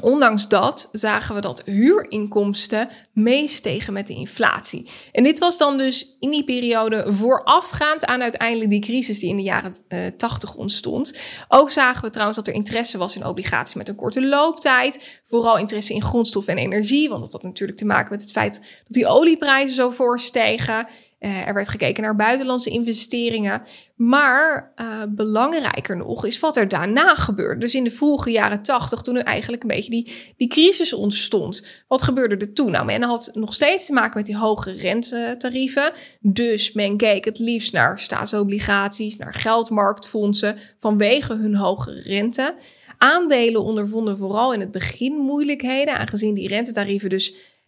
[0.00, 4.88] Ondanks dat zagen we dat huurinkomsten meestegen met de inflatie.
[5.12, 9.36] En dit was dan dus in die periode voorafgaand aan uiteindelijk die crisis die in
[9.36, 11.20] de jaren uh, eh, 80 ontstond.
[11.48, 15.20] Ook zagen we trouwens dat er interesse was in obligaties met een korte looptijd.
[15.24, 18.54] Vooral interesse in grondstof en energie, want dat had natuurlijk te maken met het feit
[18.54, 20.86] dat die olieprijzen zo voorstegen.
[21.20, 23.62] Uh, er werd gekeken naar buitenlandse investeringen.
[23.96, 27.60] Maar uh, belangrijker nog is wat er daarna gebeurde.
[27.60, 31.66] Dus in de vroege jaren tachtig, toen er eigenlijk een beetje die, die crisis ontstond.
[31.88, 32.70] Wat gebeurde er toen?
[32.70, 35.92] Nou, men had nog steeds te maken met die hoge rentetarieven.
[36.20, 42.54] Dus men keek het liefst naar staatsobligaties, naar geldmarktfondsen vanwege hun hoge rente.
[42.98, 47.58] Aandelen ondervonden vooral in het begin moeilijkheden, aangezien die rentetarieven dus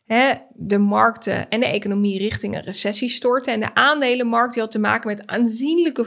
[0.55, 3.53] de markten en de economie richting een recessie storten.
[3.53, 6.05] En de aandelenmarkt die had te maken met aanzienlijke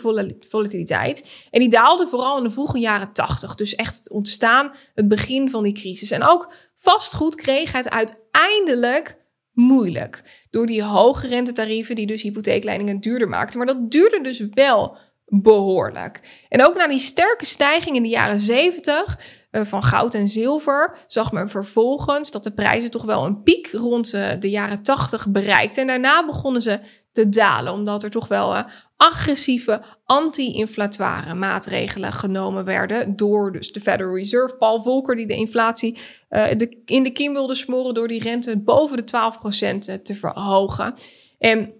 [0.49, 1.47] volatiliteit.
[1.51, 3.55] En die daalde vooral in de vroege jaren 80.
[3.55, 6.11] Dus echt het ontstaan, het begin van die crisis.
[6.11, 9.17] En ook vastgoed kreeg het uiteindelijk
[9.53, 10.45] moeilijk.
[10.49, 13.57] Door die hoge rentetarieven die dus hypotheekleningen duurder maakten.
[13.57, 16.45] Maar dat duurde dus wel behoorlijk.
[16.49, 19.15] En ook na die sterke stijging in de jaren 70 uh,
[19.63, 24.13] van goud en zilver zag men vervolgens dat de prijzen toch wel een piek rond
[24.13, 25.81] uh, de jaren 80 bereikten.
[25.81, 26.79] En daarna begonnen ze
[27.11, 28.63] te dalen, omdat er toch wel uh,
[28.97, 34.55] agressieve anti-inflatoire maatregelen genomen werden door dus de Federal Reserve.
[34.55, 35.97] Paul Volcker die de inflatie
[36.85, 39.03] in de kiem wilde smoren door die rente boven de
[39.99, 40.93] 12% te verhogen.
[41.37, 41.73] En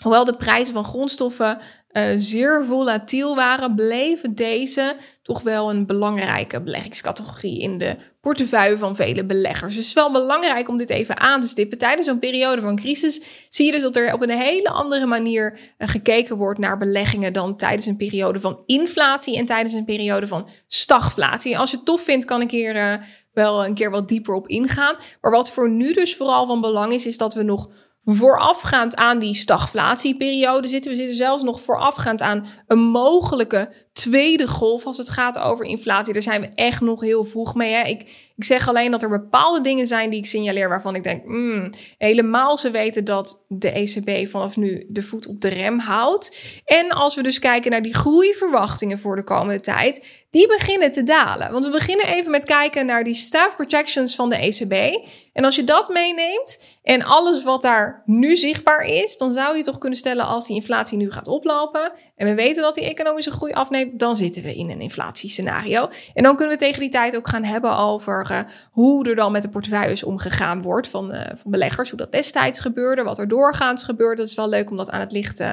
[0.00, 1.58] Hoewel de prijzen van grondstoffen
[1.92, 8.96] uh, zeer volatiel waren, bleven deze toch wel een belangrijke beleggingscategorie in de portefeuille van
[8.96, 9.74] vele beleggers.
[9.74, 11.78] Dus het is wel belangrijk om dit even aan te stippen.
[11.78, 15.58] Tijdens zo'n periode van crisis zie je dus dat er op een hele andere manier
[15.78, 20.26] uh, gekeken wordt naar beleggingen dan tijdens een periode van inflatie en tijdens een periode
[20.26, 21.58] van stagflatie.
[21.58, 22.94] Als je het tof vindt, kan ik hier uh,
[23.32, 24.96] wel een keer wat dieper op ingaan.
[25.20, 27.68] Maar wat voor nu dus vooral van belang is, is dat we nog
[28.14, 30.90] voorafgaand aan die stagflatieperiode zitten.
[30.90, 36.12] We zitten zelfs nog voorafgaand aan een mogelijke tweede golf als het gaat over inflatie.
[36.12, 37.72] Daar zijn we echt nog heel vroeg mee.
[37.72, 37.82] Hè?
[37.82, 38.00] Ik,
[38.36, 41.70] ik zeg alleen dat er bepaalde dingen zijn die ik signaleer waarvan ik denk, mm,
[41.98, 46.60] helemaal ze weten dat de ECB vanaf nu de voet op de rem houdt.
[46.64, 51.02] En als we dus kijken naar die groeiverwachtingen voor de komende tijd, die beginnen te
[51.02, 51.52] dalen.
[51.52, 55.06] Want we beginnen even met kijken naar die staff projections van de ECB.
[55.32, 59.62] En als je dat meeneemt En alles wat daar nu zichtbaar is, dan zou je
[59.62, 63.30] toch kunnen stellen als die inflatie nu gaat oplopen en we weten dat die economische
[63.30, 65.88] groei afneemt, dan zitten we in een inflatiescenario.
[66.14, 68.38] En dan kunnen we tegen die tijd ook gaan hebben over uh,
[68.70, 72.60] hoe er dan met de portefeuilles omgegaan wordt van, uh, van beleggers, hoe dat destijds
[72.60, 74.16] gebeurde, wat er doorgaans gebeurt.
[74.16, 75.52] Dat is wel leuk om dat aan het licht uh,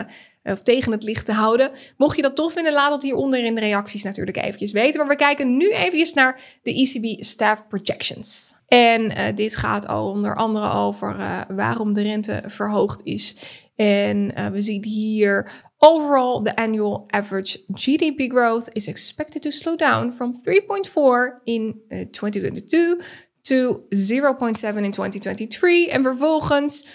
[0.52, 1.72] of tegen het licht te houden.
[1.98, 5.00] Mocht je dat tof vinden, laat het hieronder in de reacties natuurlijk eventjes weten.
[5.00, 8.54] Maar we kijken nu eventjes naar de ECB Staff Projections.
[8.68, 13.36] En uh, dit gaat al onder andere over uh, waarom de rente verhoogd is.
[13.76, 20.12] En we zien hier overall the annual average GDP growth is expected to slow down
[20.12, 21.82] from 3.4 in
[22.12, 25.88] 2022 to 0.7 in 2023.
[25.88, 26.88] En vervolgens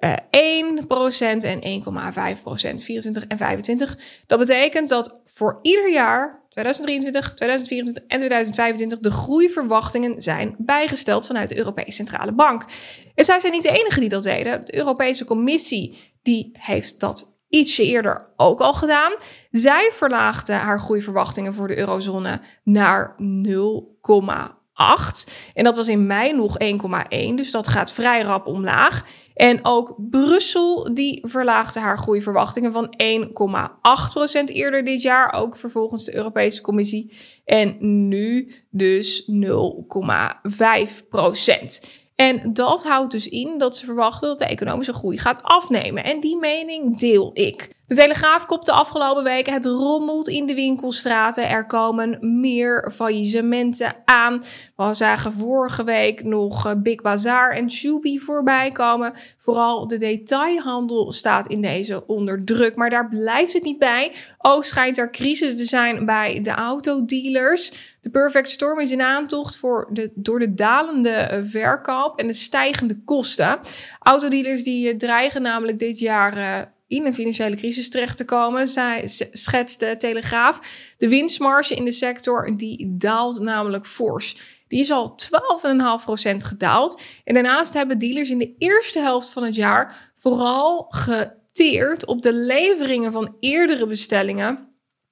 [0.00, 0.18] uh, 1%
[1.38, 3.98] en 1,5%, 24 en 25.
[4.26, 11.48] Dat betekent dat voor ieder jaar, 2023, 2024 en 2025, de groeiverwachtingen zijn bijgesteld vanuit
[11.48, 12.64] de Europese Centrale Bank.
[13.14, 14.64] En zij zijn niet de enige die dat deden.
[14.64, 19.12] De Europese Commissie die heeft dat ietsje eerder ook al gedaan.
[19.50, 24.56] Zij verlaagde haar groeiverwachtingen voor de eurozone naar 0,8.
[24.76, 25.50] 8.
[25.54, 27.34] En dat was in mei nog 1,1.
[27.34, 29.04] Dus dat gaat vrij rap omlaag.
[29.36, 32.94] En ook Brussel die verlaagde haar groeiverwachtingen van
[34.40, 35.32] 1,8% eerder dit jaar.
[35.32, 37.12] Ook vervolgens de Europese Commissie.
[37.44, 37.76] En
[38.08, 39.30] nu dus 0,5%.
[42.14, 46.04] En dat houdt dus in dat ze verwachten dat de economische groei gaat afnemen.
[46.04, 47.68] En die mening deel ik.
[47.86, 51.48] De Telegraaf kopte afgelopen weken het rommelt in de winkelstraten.
[51.48, 54.42] Er komen meer faillissementen aan.
[54.76, 59.12] We zagen vorige week nog eh, Big Bazaar en Shubi voorbij komen.
[59.38, 62.76] Vooral de detailhandel staat in deze onder druk.
[62.76, 64.12] Maar daar blijft het niet bij.
[64.38, 67.94] Ook schijnt er crisis te zijn bij de autodealers.
[68.00, 72.32] De Perfect Storm is in aantocht voor de, door de dalende eh, verkoop en de
[72.32, 73.58] stijgende kosten.
[73.98, 78.68] Autodealers die eh, dreigen namelijk dit jaar in een financiële crisis terecht te komen.
[78.68, 80.58] Zij schetst Telegraaf.
[80.96, 84.36] De winstmarge in de sector die daalt namelijk fors.
[84.68, 85.16] Die is al
[86.30, 87.02] 12,5% gedaald.
[87.24, 92.32] En daarnaast hebben dealers in de eerste helft van het jaar vooral geteerd op de
[92.32, 94.68] leveringen van eerdere bestellingen.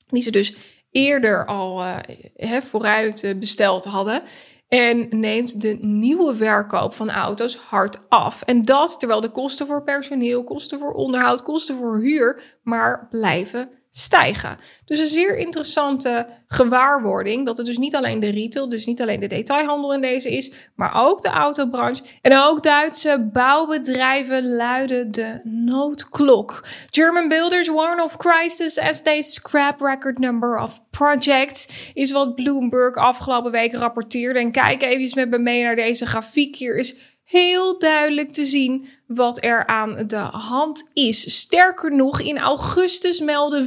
[0.08, 0.54] Die ze dus
[0.90, 4.22] eerder al uh, vooruit uh, besteld hadden.
[4.68, 8.42] En neemt de nieuwe verkoop van auto's hard af.
[8.42, 13.70] En dat terwijl de kosten voor personeel, kosten voor onderhoud, kosten voor huur maar blijven
[13.96, 14.58] stijgen.
[14.84, 19.20] Dus een zeer interessante gewaarwording dat het dus niet alleen de retail, dus niet alleen
[19.20, 25.40] de detailhandel in deze is, maar ook de autobranche en ook Duitse bouwbedrijven luiden de
[25.44, 26.64] noodklok.
[26.90, 32.94] German builders warn of crisis as they scrap record number of projects is wat Bloomberg
[32.94, 34.38] afgelopen week rapporteerde.
[34.38, 36.56] En kijk even met me mee naar deze grafiek.
[36.56, 41.38] Hier is heel duidelijk te zien wat er aan de hand is.
[41.38, 43.64] Sterker nog, in augustus meldde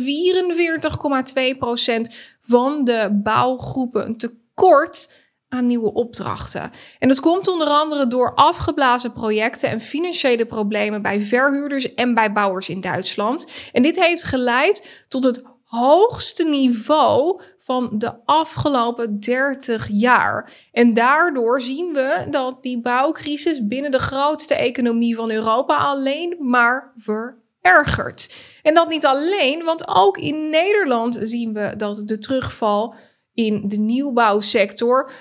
[2.11, 5.11] 44,2% van de bouwgroepen een tekort
[5.49, 6.71] aan nieuwe opdrachten.
[6.99, 12.31] En dat komt onder andere door afgeblazen projecten en financiële problemen bij verhuurders en bij
[12.33, 13.51] bouwers in Duitsland.
[13.71, 20.51] En dit heeft geleid tot het hoogste niveau van de afgelopen 30 jaar.
[20.71, 26.93] En daardoor zien we dat die bouwcrisis binnen de grootste economie van Europa alleen maar
[26.95, 28.35] verergert.
[28.61, 32.95] En dat niet alleen, want ook in Nederland zien we dat de terugval
[33.33, 35.11] in de nieuwbouwsector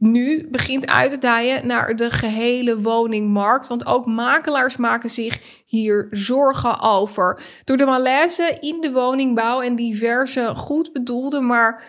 [0.00, 3.66] nu begint uit te dijen naar de gehele woningmarkt.
[3.66, 7.40] Want ook makelaars maken zich hier zorgen over.
[7.64, 11.82] Door de malaise in de woningbouw en diverse goed bedoelde, maar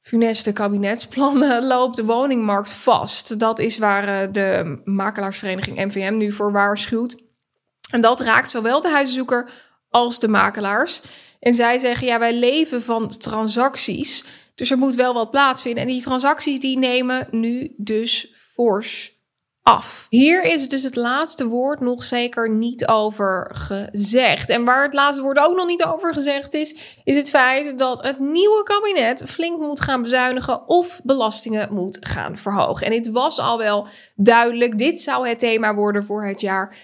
[0.00, 3.38] funeste kabinetsplannen loopt de woningmarkt vast.
[3.38, 7.22] Dat is waar eh, de makelaarsvereniging MVM nu voor waarschuwt.
[7.90, 9.50] En dat raakt zowel de huizenzoeker
[9.88, 11.02] als de makelaars.
[11.40, 14.24] En zij zeggen, ja, wij leven van transacties.
[14.54, 15.82] Dus er moet wel wat plaatsvinden.
[15.82, 19.14] En die transacties die nemen nu dus fors
[19.64, 20.06] af.
[20.10, 24.48] Hier is dus het laatste woord nog zeker niet over gezegd.
[24.50, 28.02] En waar het laatste woord ook nog niet over gezegd is, is het feit dat
[28.02, 32.86] het nieuwe kabinet flink moet gaan bezuinigen of belastingen moet gaan verhogen.
[32.86, 33.86] En dit was al wel
[34.16, 34.78] duidelijk.
[34.78, 36.76] Dit zou het thema worden voor het jaar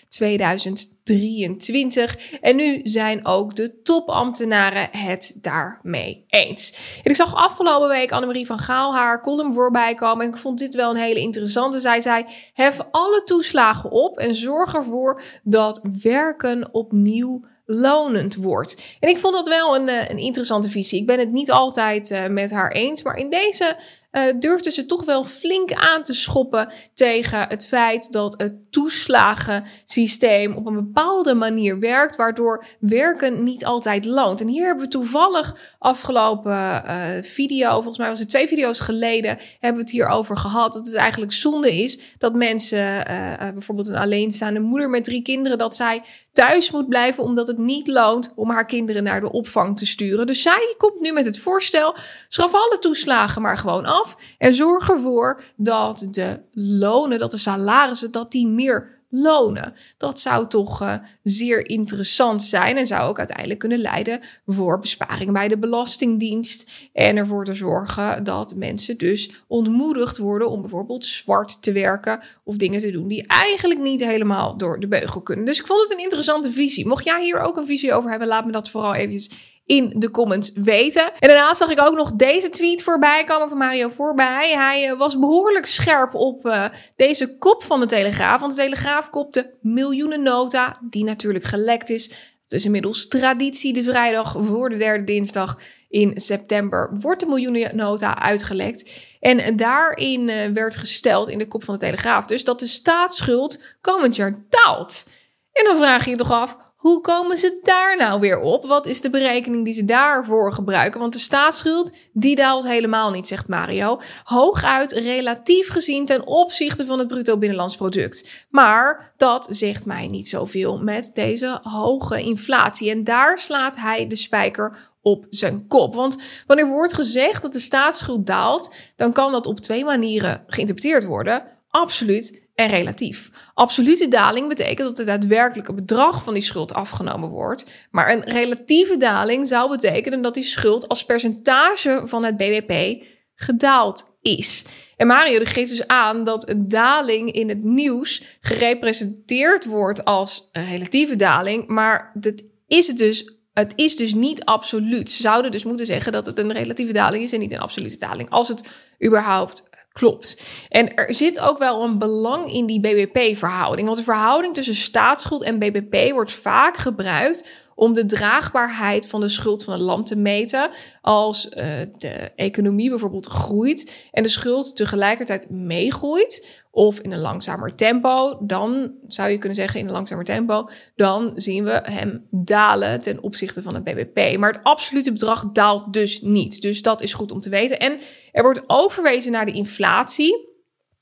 [1.16, 2.38] 2023.
[2.40, 6.73] En nu zijn ook de topambtenaren het daarmee eens.
[7.03, 10.25] En ik zag afgelopen week Annemarie van Gaal haar column voorbij komen.
[10.25, 11.81] En ik vond dit wel een hele interessante.
[11.81, 18.96] Zij zei: hef alle toeslagen op en zorg ervoor dat werken opnieuw lonend wordt.
[19.01, 21.01] En ik vond dat wel een, eh, een interessante visie.
[21.01, 23.77] Ik ben het niet altijd uh, met haar eens, maar in deze
[24.12, 30.56] uh, durfden ze toch wel flink aan te schoppen tegen het feit dat het toeslagensysteem
[30.56, 34.40] op een bepaalde manier werkt, waardoor werken niet altijd loont.
[34.40, 39.38] En hier hebben we toevallig afgelopen uh, video, volgens mij was het twee video's geleden,
[39.58, 40.73] hebben we het hier over gehad.
[40.73, 45.58] Dat het eigenlijk zonde is dat mensen, uh, bijvoorbeeld een alleenstaande moeder met drie kinderen,
[45.58, 46.02] dat zij
[46.33, 50.27] thuis moet blijven omdat het niet loont om haar kinderen naar de opvang te sturen.
[50.27, 51.96] Dus zij komt nu met het voorstel:
[52.29, 54.00] schaf alle toeslagen maar gewoon af
[54.38, 59.73] en zorg ervoor dat de lonen, dat de salarissen, dat die meer lonen.
[59.96, 65.33] Dat zou toch uh, zeer interessant zijn en zou ook uiteindelijk kunnen leiden voor besparingen
[65.33, 66.88] bij de Belastingdienst.
[66.92, 72.57] En ervoor te zorgen dat mensen dus ontmoedigd worden om bijvoorbeeld zwart te werken of
[72.57, 75.44] dingen te doen die eigenlijk niet helemaal door de beugel kunnen.
[75.44, 76.87] Dus ik vond het een interessante visie.
[76.87, 80.10] Mocht jij hier ook een visie over hebben, laat me dat vooral eventjes in de
[80.10, 81.12] comments weten.
[81.18, 84.52] En daarna zag ik ook nog deze tweet voorbij komen van Mario voorbij.
[84.54, 86.64] Hij eh, was behoorlijk scherp op uh,
[86.96, 88.40] deze kop van de Telegraaf.
[88.40, 92.04] Want de Telegraaf kopte miljoenennota, die natuurlijk gelekt is.
[92.42, 95.58] Het is inmiddels traditie de vrijdag voor de derde dinsdag
[95.88, 99.16] in september wordt de miljoenennota uitgelekt.
[99.21, 103.62] En daarin uh, werd gesteld in de kop van de Telegraaf dus dat de staatsschuld
[103.81, 105.06] komend jaar daalt.
[105.52, 108.66] En dan vraag je je toch af, hoe komen ze daar nou weer op?
[108.66, 111.00] Wat is de berekening die ze daarvoor gebruiken?
[111.00, 114.00] Want de staatsschuld, die daalt helemaal niet, zegt Mario.
[114.22, 118.46] Hooguit relatief gezien ten opzichte van het bruto binnenlands product.
[118.50, 122.90] Maar dat zegt mij niet zoveel met deze hoge inflatie.
[122.90, 125.94] En daar slaat hij de spijker op zijn kop.
[125.94, 126.16] Want
[126.46, 131.42] wanneer wordt gezegd dat de staatsschuld daalt, dan kan dat op twee manieren geïnterpreteerd worden.
[131.68, 133.31] Absoluut en relatief.
[133.54, 137.88] Absolute daling betekent dat het daadwerkelijke bedrag van die schuld afgenomen wordt.
[137.90, 143.04] Maar een relatieve daling zou betekenen dat die schuld als percentage van het BBP
[143.35, 144.65] gedaald is.
[144.96, 150.67] En Mario geeft dus aan dat een daling in het nieuws gerepresenteerd wordt als een
[150.67, 153.38] relatieve daling, maar dat is het dus.
[153.52, 155.11] Het is dus niet absoluut.
[155.11, 157.98] Ze zouden dus moeten zeggen dat het een relatieve daling is en niet een absolute
[157.98, 158.31] daling.
[158.31, 158.69] Als het
[159.04, 160.43] überhaupt Klopt.
[160.69, 163.87] En er zit ook wel een belang in die BBP-verhouding.
[163.87, 167.49] Want de verhouding tussen staatsschuld en BBP wordt vaak gebruikt
[167.81, 170.70] om de draagbaarheid van de schuld van een land te meten.
[171.02, 171.52] Als uh,
[171.98, 178.92] de economie bijvoorbeeld groeit en de schuld tegelijkertijd meegroeit, of in een langzamer tempo, dan
[179.06, 183.62] zou je kunnen zeggen in een langzamer tempo, dan zien we hem dalen ten opzichte
[183.62, 184.38] van het BBP.
[184.38, 186.60] Maar het absolute bedrag daalt dus niet.
[186.60, 187.78] Dus dat is goed om te weten.
[187.78, 187.98] En
[188.33, 190.50] er wordt ook verwezen naar de inflatie.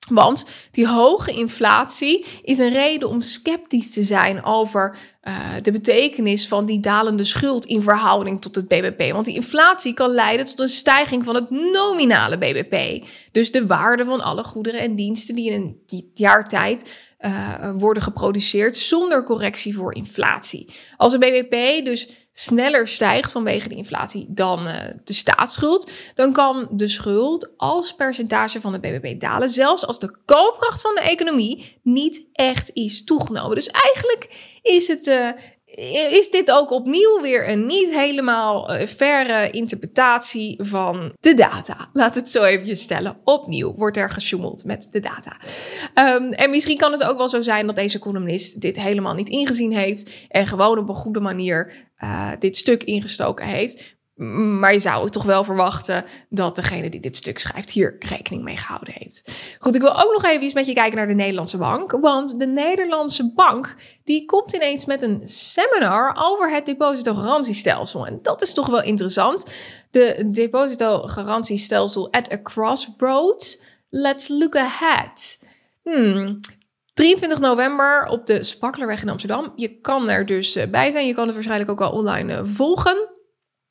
[0.09, 6.49] Want die hoge inflatie is een reden om sceptisch te zijn over uh, de betekenis
[6.49, 9.13] van die dalende schuld in verhouding tot het BBP.
[9.13, 13.07] Want die inflatie kan leiden tot een stijging van het nominale BBP.
[13.33, 18.03] Dus de waarde van alle goederen en diensten die in een jaar tijd uh, worden
[18.03, 20.69] geproduceerd zonder correctie voor inflatie.
[20.97, 24.75] Als de BBP dus sneller stijgt vanwege de inflatie dan uh,
[25.05, 30.17] de staatsschuld, dan kan de schuld als percentage van de BBP dalen, zelfs als de
[30.25, 33.55] koopkracht van de economie niet echt is toegenomen.
[33.55, 35.29] Dus eigenlijk is het uh,
[36.11, 41.89] is dit ook opnieuw weer een niet helemaal uh, verre interpretatie van de data.
[41.93, 43.21] Laat het zo even stellen.
[43.25, 45.37] Opnieuw wordt er gesjoemeld met de data.
[45.95, 49.29] Um, en misschien kan het ook wel zo zijn dat deze columnist dit helemaal niet
[49.29, 53.98] ingezien heeft en gewoon op een goede manier uh, dit stuk ingestoken heeft.
[54.19, 58.57] Maar je zou toch wel verwachten dat degene die dit stuk schrijft hier rekening mee
[58.57, 59.47] gehouden heeft.
[59.59, 61.91] Goed, ik wil ook nog even met je kijken naar de Nederlandse bank.
[62.01, 68.07] Want de Nederlandse bank die komt ineens met een seminar over het depositogarantiestelsel.
[68.07, 69.53] En dat is toch wel interessant.
[69.91, 73.59] De depositogarantiestelsel at a crossroads.
[73.91, 75.43] Let's look ahead.
[75.83, 76.41] Hmm,
[76.95, 79.53] 23 november op de Spakkelerweg in Amsterdam.
[79.57, 81.07] Je kan er dus eh, bij zijn.
[81.07, 83.18] Je kan het waarschijnlijk ook wel online eh, volgen.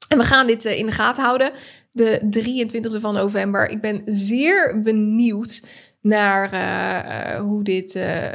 [0.07, 1.51] En we gaan dit eh, in de gaten houden.
[1.91, 3.69] De 23e van november.
[3.69, 7.93] Ik ben zeer benieuwd naar uh, hoe dit,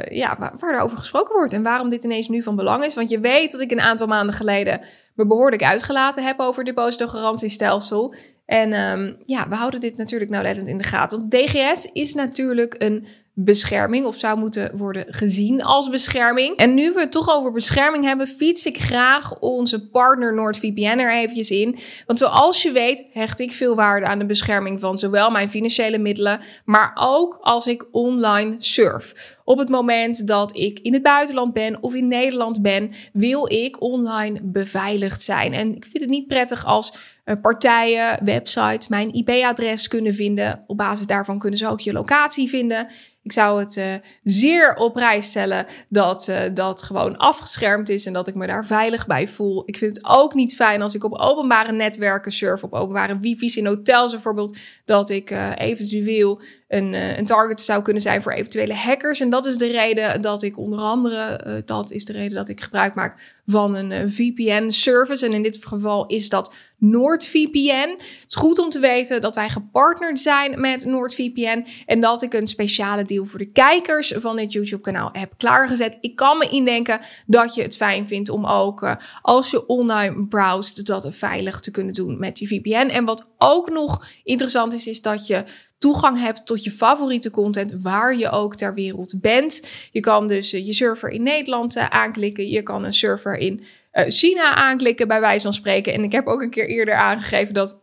[0.09, 2.95] ja, waar, er over gesproken wordt en waarom dit ineens nu van belang is.
[2.95, 4.81] Want je weet dat ik een aantal maanden geleden
[5.15, 8.15] me behoorlijk uitgelaten heb over het depositogarantiestelsel.
[8.45, 11.17] En um, ja, we houden dit natuurlijk nauwlettend in de gaten.
[11.17, 16.55] Want DGS is natuurlijk een bescherming of zou moeten worden gezien als bescherming.
[16.55, 21.13] En nu we het toch over bescherming hebben, fiets ik graag onze partner NordVPN er
[21.13, 21.77] eventjes in.
[22.05, 25.97] Want zoals je weet hecht ik veel waarde aan de bescherming van zowel mijn financiële
[25.97, 29.41] middelen, maar ook als ik online surf.
[29.45, 33.81] Op het moment dat ik in het buitenland ben of in Nederland ben, wil ik
[33.81, 35.53] online beveiligd zijn.
[35.53, 36.93] En ik vind het niet prettig als
[37.25, 40.63] uh, partijen, websites mijn IP-adres kunnen vinden.
[40.67, 42.87] Op basis daarvan kunnen ze ook je locatie vinden.
[43.23, 43.93] Ik zou het uh,
[44.23, 48.65] zeer op prijs stellen dat uh, dat gewoon afgeschermd is en dat ik me daar
[48.65, 49.63] veilig bij voel.
[49.65, 53.55] Ik vind het ook niet fijn als ik op openbare netwerken surf, op openbare wifi's
[53.55, 56.41] in hotels bijvoorbeeld, dat ik uh, eventueel
[56.73, 59.19] een, een target zou kunnen zijn voor eventuele hackers.
[59.19, 62.61] En dat is de reden dat ik onder andere, dat is de reden dat ik
[62.61, 65.25] gebruik maak van een VPN-service.
[65.25, 67.89] En in dit geval is dat NordVPN.
[67.97, 72.33] Het is goed om te weten dat wij gepartnerd zijn met NordVPN en dat ik
[72.33, 75.97] een speciale deal voor de kijkers van dit YouTube-kanaal heb klaargezet.
[76.01, 80.85] Ik kan me indenken dat je het fijn vindt om ook als je online browst
[80.85, 82.89] dat veilig te kunnen doen met je VPN.
[82.89, 85.43] En wat ook nog interessant is, is dat je
[85.83, 89.67] toegang hebt tot je favoriete content waar je ook ter wereld bent.
[89.91, 92.49] Je kan dus uh, je server in Nederland uh, aanklikken.
[92.49, 93.63] Je kan een server in
[93.93, 95.93] uh, China aanklikken, bij wijze van spreken.
[95.93, 97.82] En ik heb ook een keer eerder aangegeven dat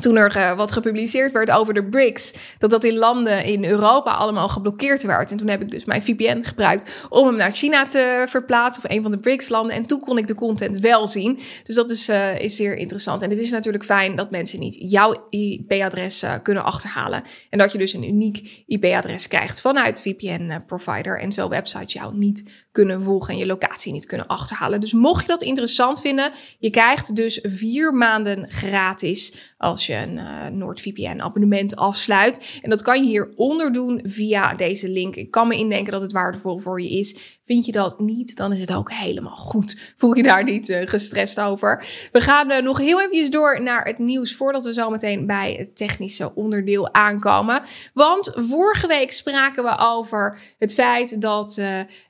[0.00, 4.10] toen er uh, wat gepubliceerd werd over de BRICS, dat dat in landen in Europa
[4.10, 5.30] allemaal geblokkeerd werd.
[5.30, 8.90] En toen heb ik dus mijn VPN gebruikt om hem naar China te verplaatsen, of
[8.90, 9.76] een van de BRICS-landen.
[9.76, 11.38] En toen kon ik de content wel zien.
[11.62, 13.22] Dus dat is, uh, is zeer interessant.
[13.22, 17.22] En het is natuurlijk fijn dat mensen niet jouw IP-adres uh, kunnen achterhalen.
[17.50, 21.20] En dat je dus een uniek IP-adres krijgt vanuit VPN-provider.
[21.20, 24.80] En zo websites jou niet kunnen volgen en je locatie niet kunnen achterhalen.
[24.80, 30.16] Dus mocht je dat interessant vinden, je krijgt dus vier maanden gratis als je een
[30.16, 32.60] uh, NordVPN abonnement afsluit.
[32.62, 35.16] En dat kan je hieronder doen via deze link.
[35.16, 37.40] Ik kan me indenken dat het waardevol voor je is.
[37.44, 39.94] Vind je dat niet, dan is het ook helemaal goed.
[39.96, 41.84] Voel je daar niet uh, gestrest over.
[42.12, 45.56] We gaan uh, nog heel even door naar het nieuws voordat we zo meteen bij
[45.58, 47.62] het technische onderdeel aankomen.
[47.94, 51.60] Want vorige week spraken we over het feit dat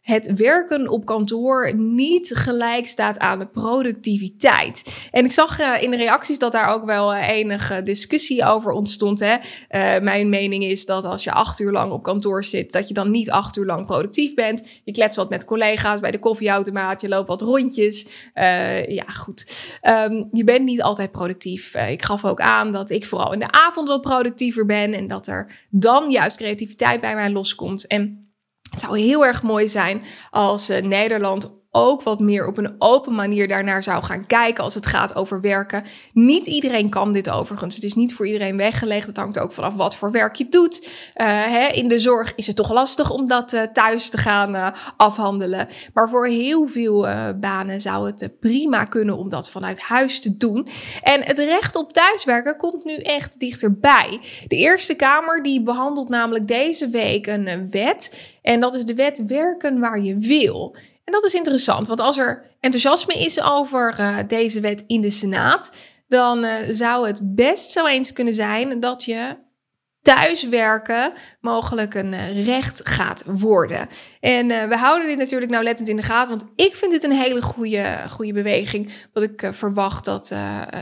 [0.03, 5.09] het werken op kantoor niet gelijk staat aan de productiviteit.
[5.11, 7.15] En ik zag in de reacties dat daar ook wel
[7.85, 9.21] discussie over ontstond.
[9.21, 9.37] Hè?
[10.01, 13.11] mijn mening is dat als je acht uur lang op kantoor zit, dat je dan
[13.11, 14.81] niet acht uur lang productief bent.
[14.85, 17.01] Je klets wat met collega's bij de koffieautomaat.
[17.01, 18.07] Je loopt wat rondjes.
[18.35, 19.71] Uh, ja, goed.
[19.83, 21.75] Um, je bent niet altijd productief.
[21.75, 24.95] Uh, ik gaf ook aan dat ik vooral in de avond wat productiever ben.
[24.95, 27.87] En dat er dan juist creativiteit bij mij loskomt.
[27.87, 28.33] En
[28.71, 33.49] het zou heel erg mooi zijn als Nederland ook wat meer op een open manier
[33.49, 35.85] daarnaar zou gaan kijken als het gaat over werken.
[36.13, 37.75] Niet iedereen kan dit overigens.
[37.75, 39.07] Het is niet voor iedereen weggelegd.
[39.07, 40.81] Het hangt ook vanaf wat voor werk je doet.
[40.83, 44.55] Uh, hè, in de zorg is het toch lastig om dat uh, thuis te gaan
[44.55, 45.69] uh, afhandelen.
[45.95, 47.01] Maar voor heel veel
[47.41, 50.67] banen zou het prima kunnen om dat vanuit huis te doen.
[51.03, 54.21] En het recht op thuiswerken komt nu echt dichterbij.
[54.47, 58.31] De Eerste Kamer die behandelt namelijk deze week een wet.
[58.43, 60.77] En dat is de wet werken waar je wil.
[61.05, 65.11] En dat is interessant, want als er enthousiasme is over uh, deze wet in de
[65.11, 65.77] Senaat,
[66.09, 69.37] dan uh, zou het best zo eens kunnen zijn dat je
[70.03, 73.89] thuiswerken mogelijk een uh, recht gaat worden.
[74.21, 77.13] En uh, we houden dit natuurlijk nauwlettend in de gaten, want ik vind dit een
[77.13, 78.93] hele goede, goede beweging.
[79.13, 80.35] Wat ik uh, verwacht dat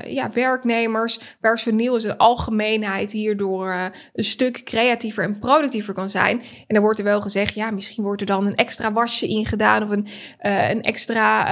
[0.07, 6.41] ja, werknemers, personeel in de algemeenheid hierdoor een stuk creatiever en productiever kan zijn.
[6.41, 9.83] En dan wordt er wel gezegd, ja, misschien wordt er dan een extra wasje ingedaan
[9.83, 10.07] of een,
[10.39, 11.47] een extra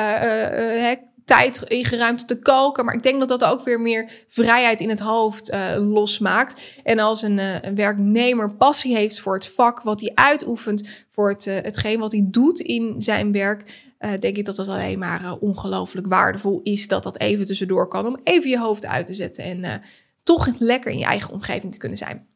[1.29, 2.85] tijd ingeruimd te koken.
[2.85, 6.81] Maar ik denk dat dat ook weer meer vrijheid in het hoofd uh, losmaakt.
[6.85, 11.29] En als een, uh, een, werknemer passie heeft voor het vak wat hij uitoefent, voor
[11.29, 13.87] het, uh, hetgeen wat hij doet in zijn werk,
[14.21, 16.89] denk ik dat dat alleen maar ongelooflijk waardevol is.
[16.89, 19.83] Dat dat even tussendoor kan om even je hoofd uit te zetten en
[20.23, 22.27] toch lekker in je eigen omgeving te kunnen zijn.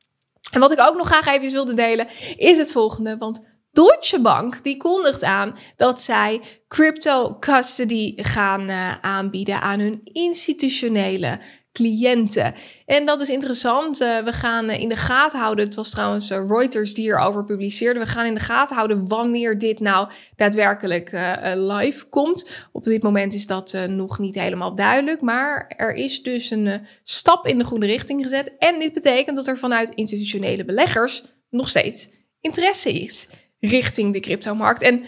[0.53, 3.17] En wat ik ook nog graag even wilde delen, is het volgende.
[3.17, 3.43] Want
[3.73, 11.39] Deutsche Bank die kondigt aan dat zij crypto custody gaan uh, aanbieden aan hun institutionele
[11.73, 12.55] cliënten.
[12.87, 14.01] En dat is interessant.
[14.01, 15.65] Uh, we gaan uh, in de gaten houden.
[15.65, 18.01] Het was trouwens Reuters die hierover publiceerde.
[18.01, 21.11] We gaan in de gaten houden wanneer dit nou daadwerkelijk
[21.55, 22.51] live komt.
[22.73, 25.21] Op dit moment is dat nog niet helemaal duidelijk.
[25.21, 28.59] Maar er is dus een stap in de goede richting gezet.
[28.59, 32.09] En dit betekent dat er vanuit institutionele beleggers nog steeds
[32.41, 33.29] interesse is
[33.69, 34.83] richting de cryptomarkt.
[34.83, 35.05] En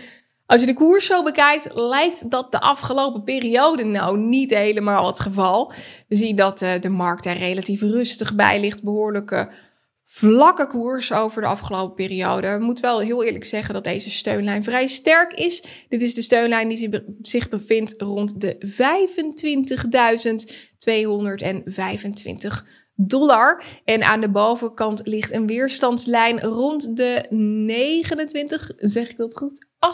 [0.46, 5.20] als je de koers zo bekijkt, lijkt dat de afgelopen periode nou niet helemaal het
[5.20, 5.72] geval.
[6.08, 9.50] We zien dat uh, de markt er relatief rustig bij ligt, behoorlijke
[10.04, 12.46] vlakke koers over de afgelopen periode.
[12.46, 15.84] Ik moet wel heel eerlijk zeggen dat deze steunlijn vrij sterk is.
[15.88, 18.56] Dit is de steunlijn die zich bevindt rond de
[22.58, 23.62] 25.225 dollar.
[23.84, 29.66] En aan de bovenkant ligt een weerstandslijn rond de 29, zeg ik dat goed?
[29.84, 29.90] 28,3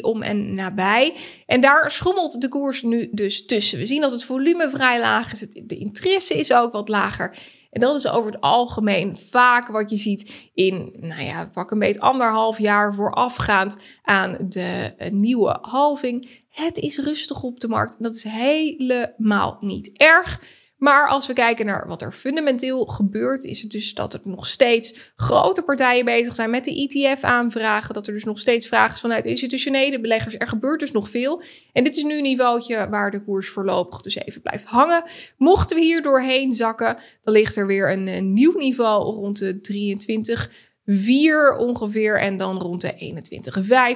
[0.00, 1.16] om en nabij.
[1.46, 3.78] En daar schommelt de koers nu dus tussen.
[3.78, 5.46] We zien dat het volume vrij laag is.
[5.64, 7.36] De interesse is ook wat lager.
[7.70, 11.78] En dat is over het algemeen vaak wat je ziet in, nou ja, pak een
[11.78, 16.44] beetje anderhalf jaar voorafgaand aan de eh, nieuwe halving.
[16.48, 17.96] Het is rustig op de markt.
[17.98, 20.40] Dat is helemaal niet erg.
[20.80, 24.46] Maar als we kijken naar wat er fundamenteel gebeurt, is het dus dat er nog
[24.46, 27.94] steeds grote partijen bezig zijn met de ETF-aanvragen.
[27.94, 30.36] Dat er dus nog steeds vragen is vanuit institutionele beleggers.
[30.38, 31.42] Er gebeurt dus nog veel.
[31.72, 35.02] En dit is nu een niveautje waar de koers voorlopig dus even blijft hangen.
[35.36, 39.60] Mochten we hier doorheen zakken, dan ligt er weer een, een nieuw niveau rond de
[39.60, 40.69] 23.
[40.92, 43.14] 4 ongeveer en dan rond de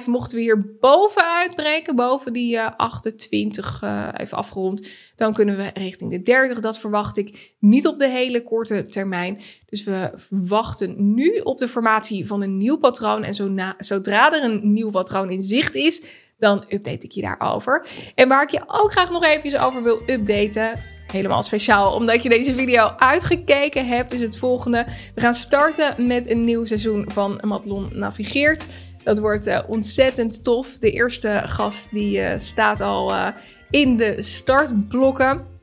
[0.01, 0.05] 21,5.
[0.05, 5.71] Mochten we hier bovenuit breken, boven die uh, 28 uh, even afgerond, dan kunnen we
[5.73, 6.59] richting de 30.
[6.59, 9.41] Dat verwacht ik niet op de hele korte termijn.
[9.65, 13.23] Dus we wachten nu op de formatie van een nieuw patroon.
[13.23, 16.01] En zo zodra er een nieuw patroon in zicht is,
[16.37, 17.87] dan update ik je daarover.
[18.15, 22.29] En waar ik je ook graag nog even over wil updaten, helemaal speciaal omdat je
[22.29, 24.85] deze video uitgekeken hebt, is het volgende.
[25.15, 28.67] We gaan starten met een nieuw seizoen van Matlon Navigeert.
[29.03, 30.77] Dat wordt uh, ontzettend tof.
[30.77, 33.27] De eerste gast die uh, staat al uh,
[33.69, 35.53] in de startblokken.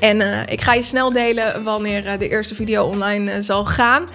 [0.00, 4.06] En ik ga je snel delen wanneer de eerste video online zal gaan.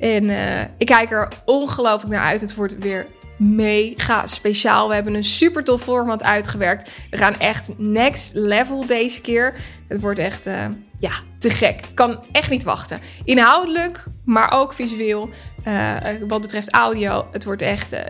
[0.00, 0.30] En
[0.78, 2.40] ik kijk er ongelooflijk naar uit.
[2.40, 3.06] Het wordt weer
[3.38, 4.88] mega speciaal.
[4.88, 7.06] We hebben een super tof format uitgewerkt.
[7.10, 9.54] We gaan echt next level deze keer.
[9.88, 10.64] Het wordt echt, uh,
[10.98, 11.80] ja, te gek.
[11.94, 13.00] Kan echt niet wachten.
[13.24, 15.28] Inhoudelijk, maar ook visueel.
[15.68, 15.96] Uh,
[16.28, 17.92] wat betreft audio, het wordt echt.
[17.92, 18.00] Uh,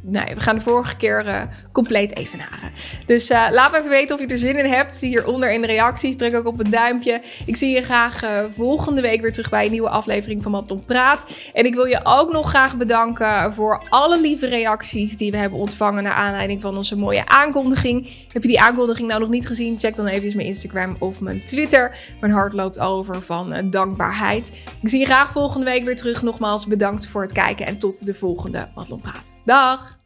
[0.00, 2.72] nee, we gaan de vorige keer compleet evenaren.
[3.06, 5.00] Dus laat me even weten of je er zin in hebt.
[5.00, 6.16] Hieronder in de reacties.
[6.16, 7.20] Druk ook op een duimpje.
[7.46, 8.20] Ik zie je graag
[8.50, 11.50] volgende week weer terug bij een nieuwe aflevering van Matlon Praat.
[11.52, 15.58] En ik wil je ook nog graag bedanken voor alle lieve reacties die we hebben
[15.58, 16.02] ontvangen.
[16.02, 18.08] naar aanleiding van onze mooie aankondiging.
[18.32, 19.78] Heb je die aankondiging nou nog niet gezien?
[19.78, 21.96] Check dan even mijn Instagram of mijn Twitter.
[22.20, 24.66] Mijn hart over van dankbaarheid.
[24.82, 26.22] Ik zie je graag volgende week weer terug.
[26.22, 29.38] Nogmaals bedankt voor het kijken en tot de volgende Matlon Praat.
[29.44, 30.01] Dag!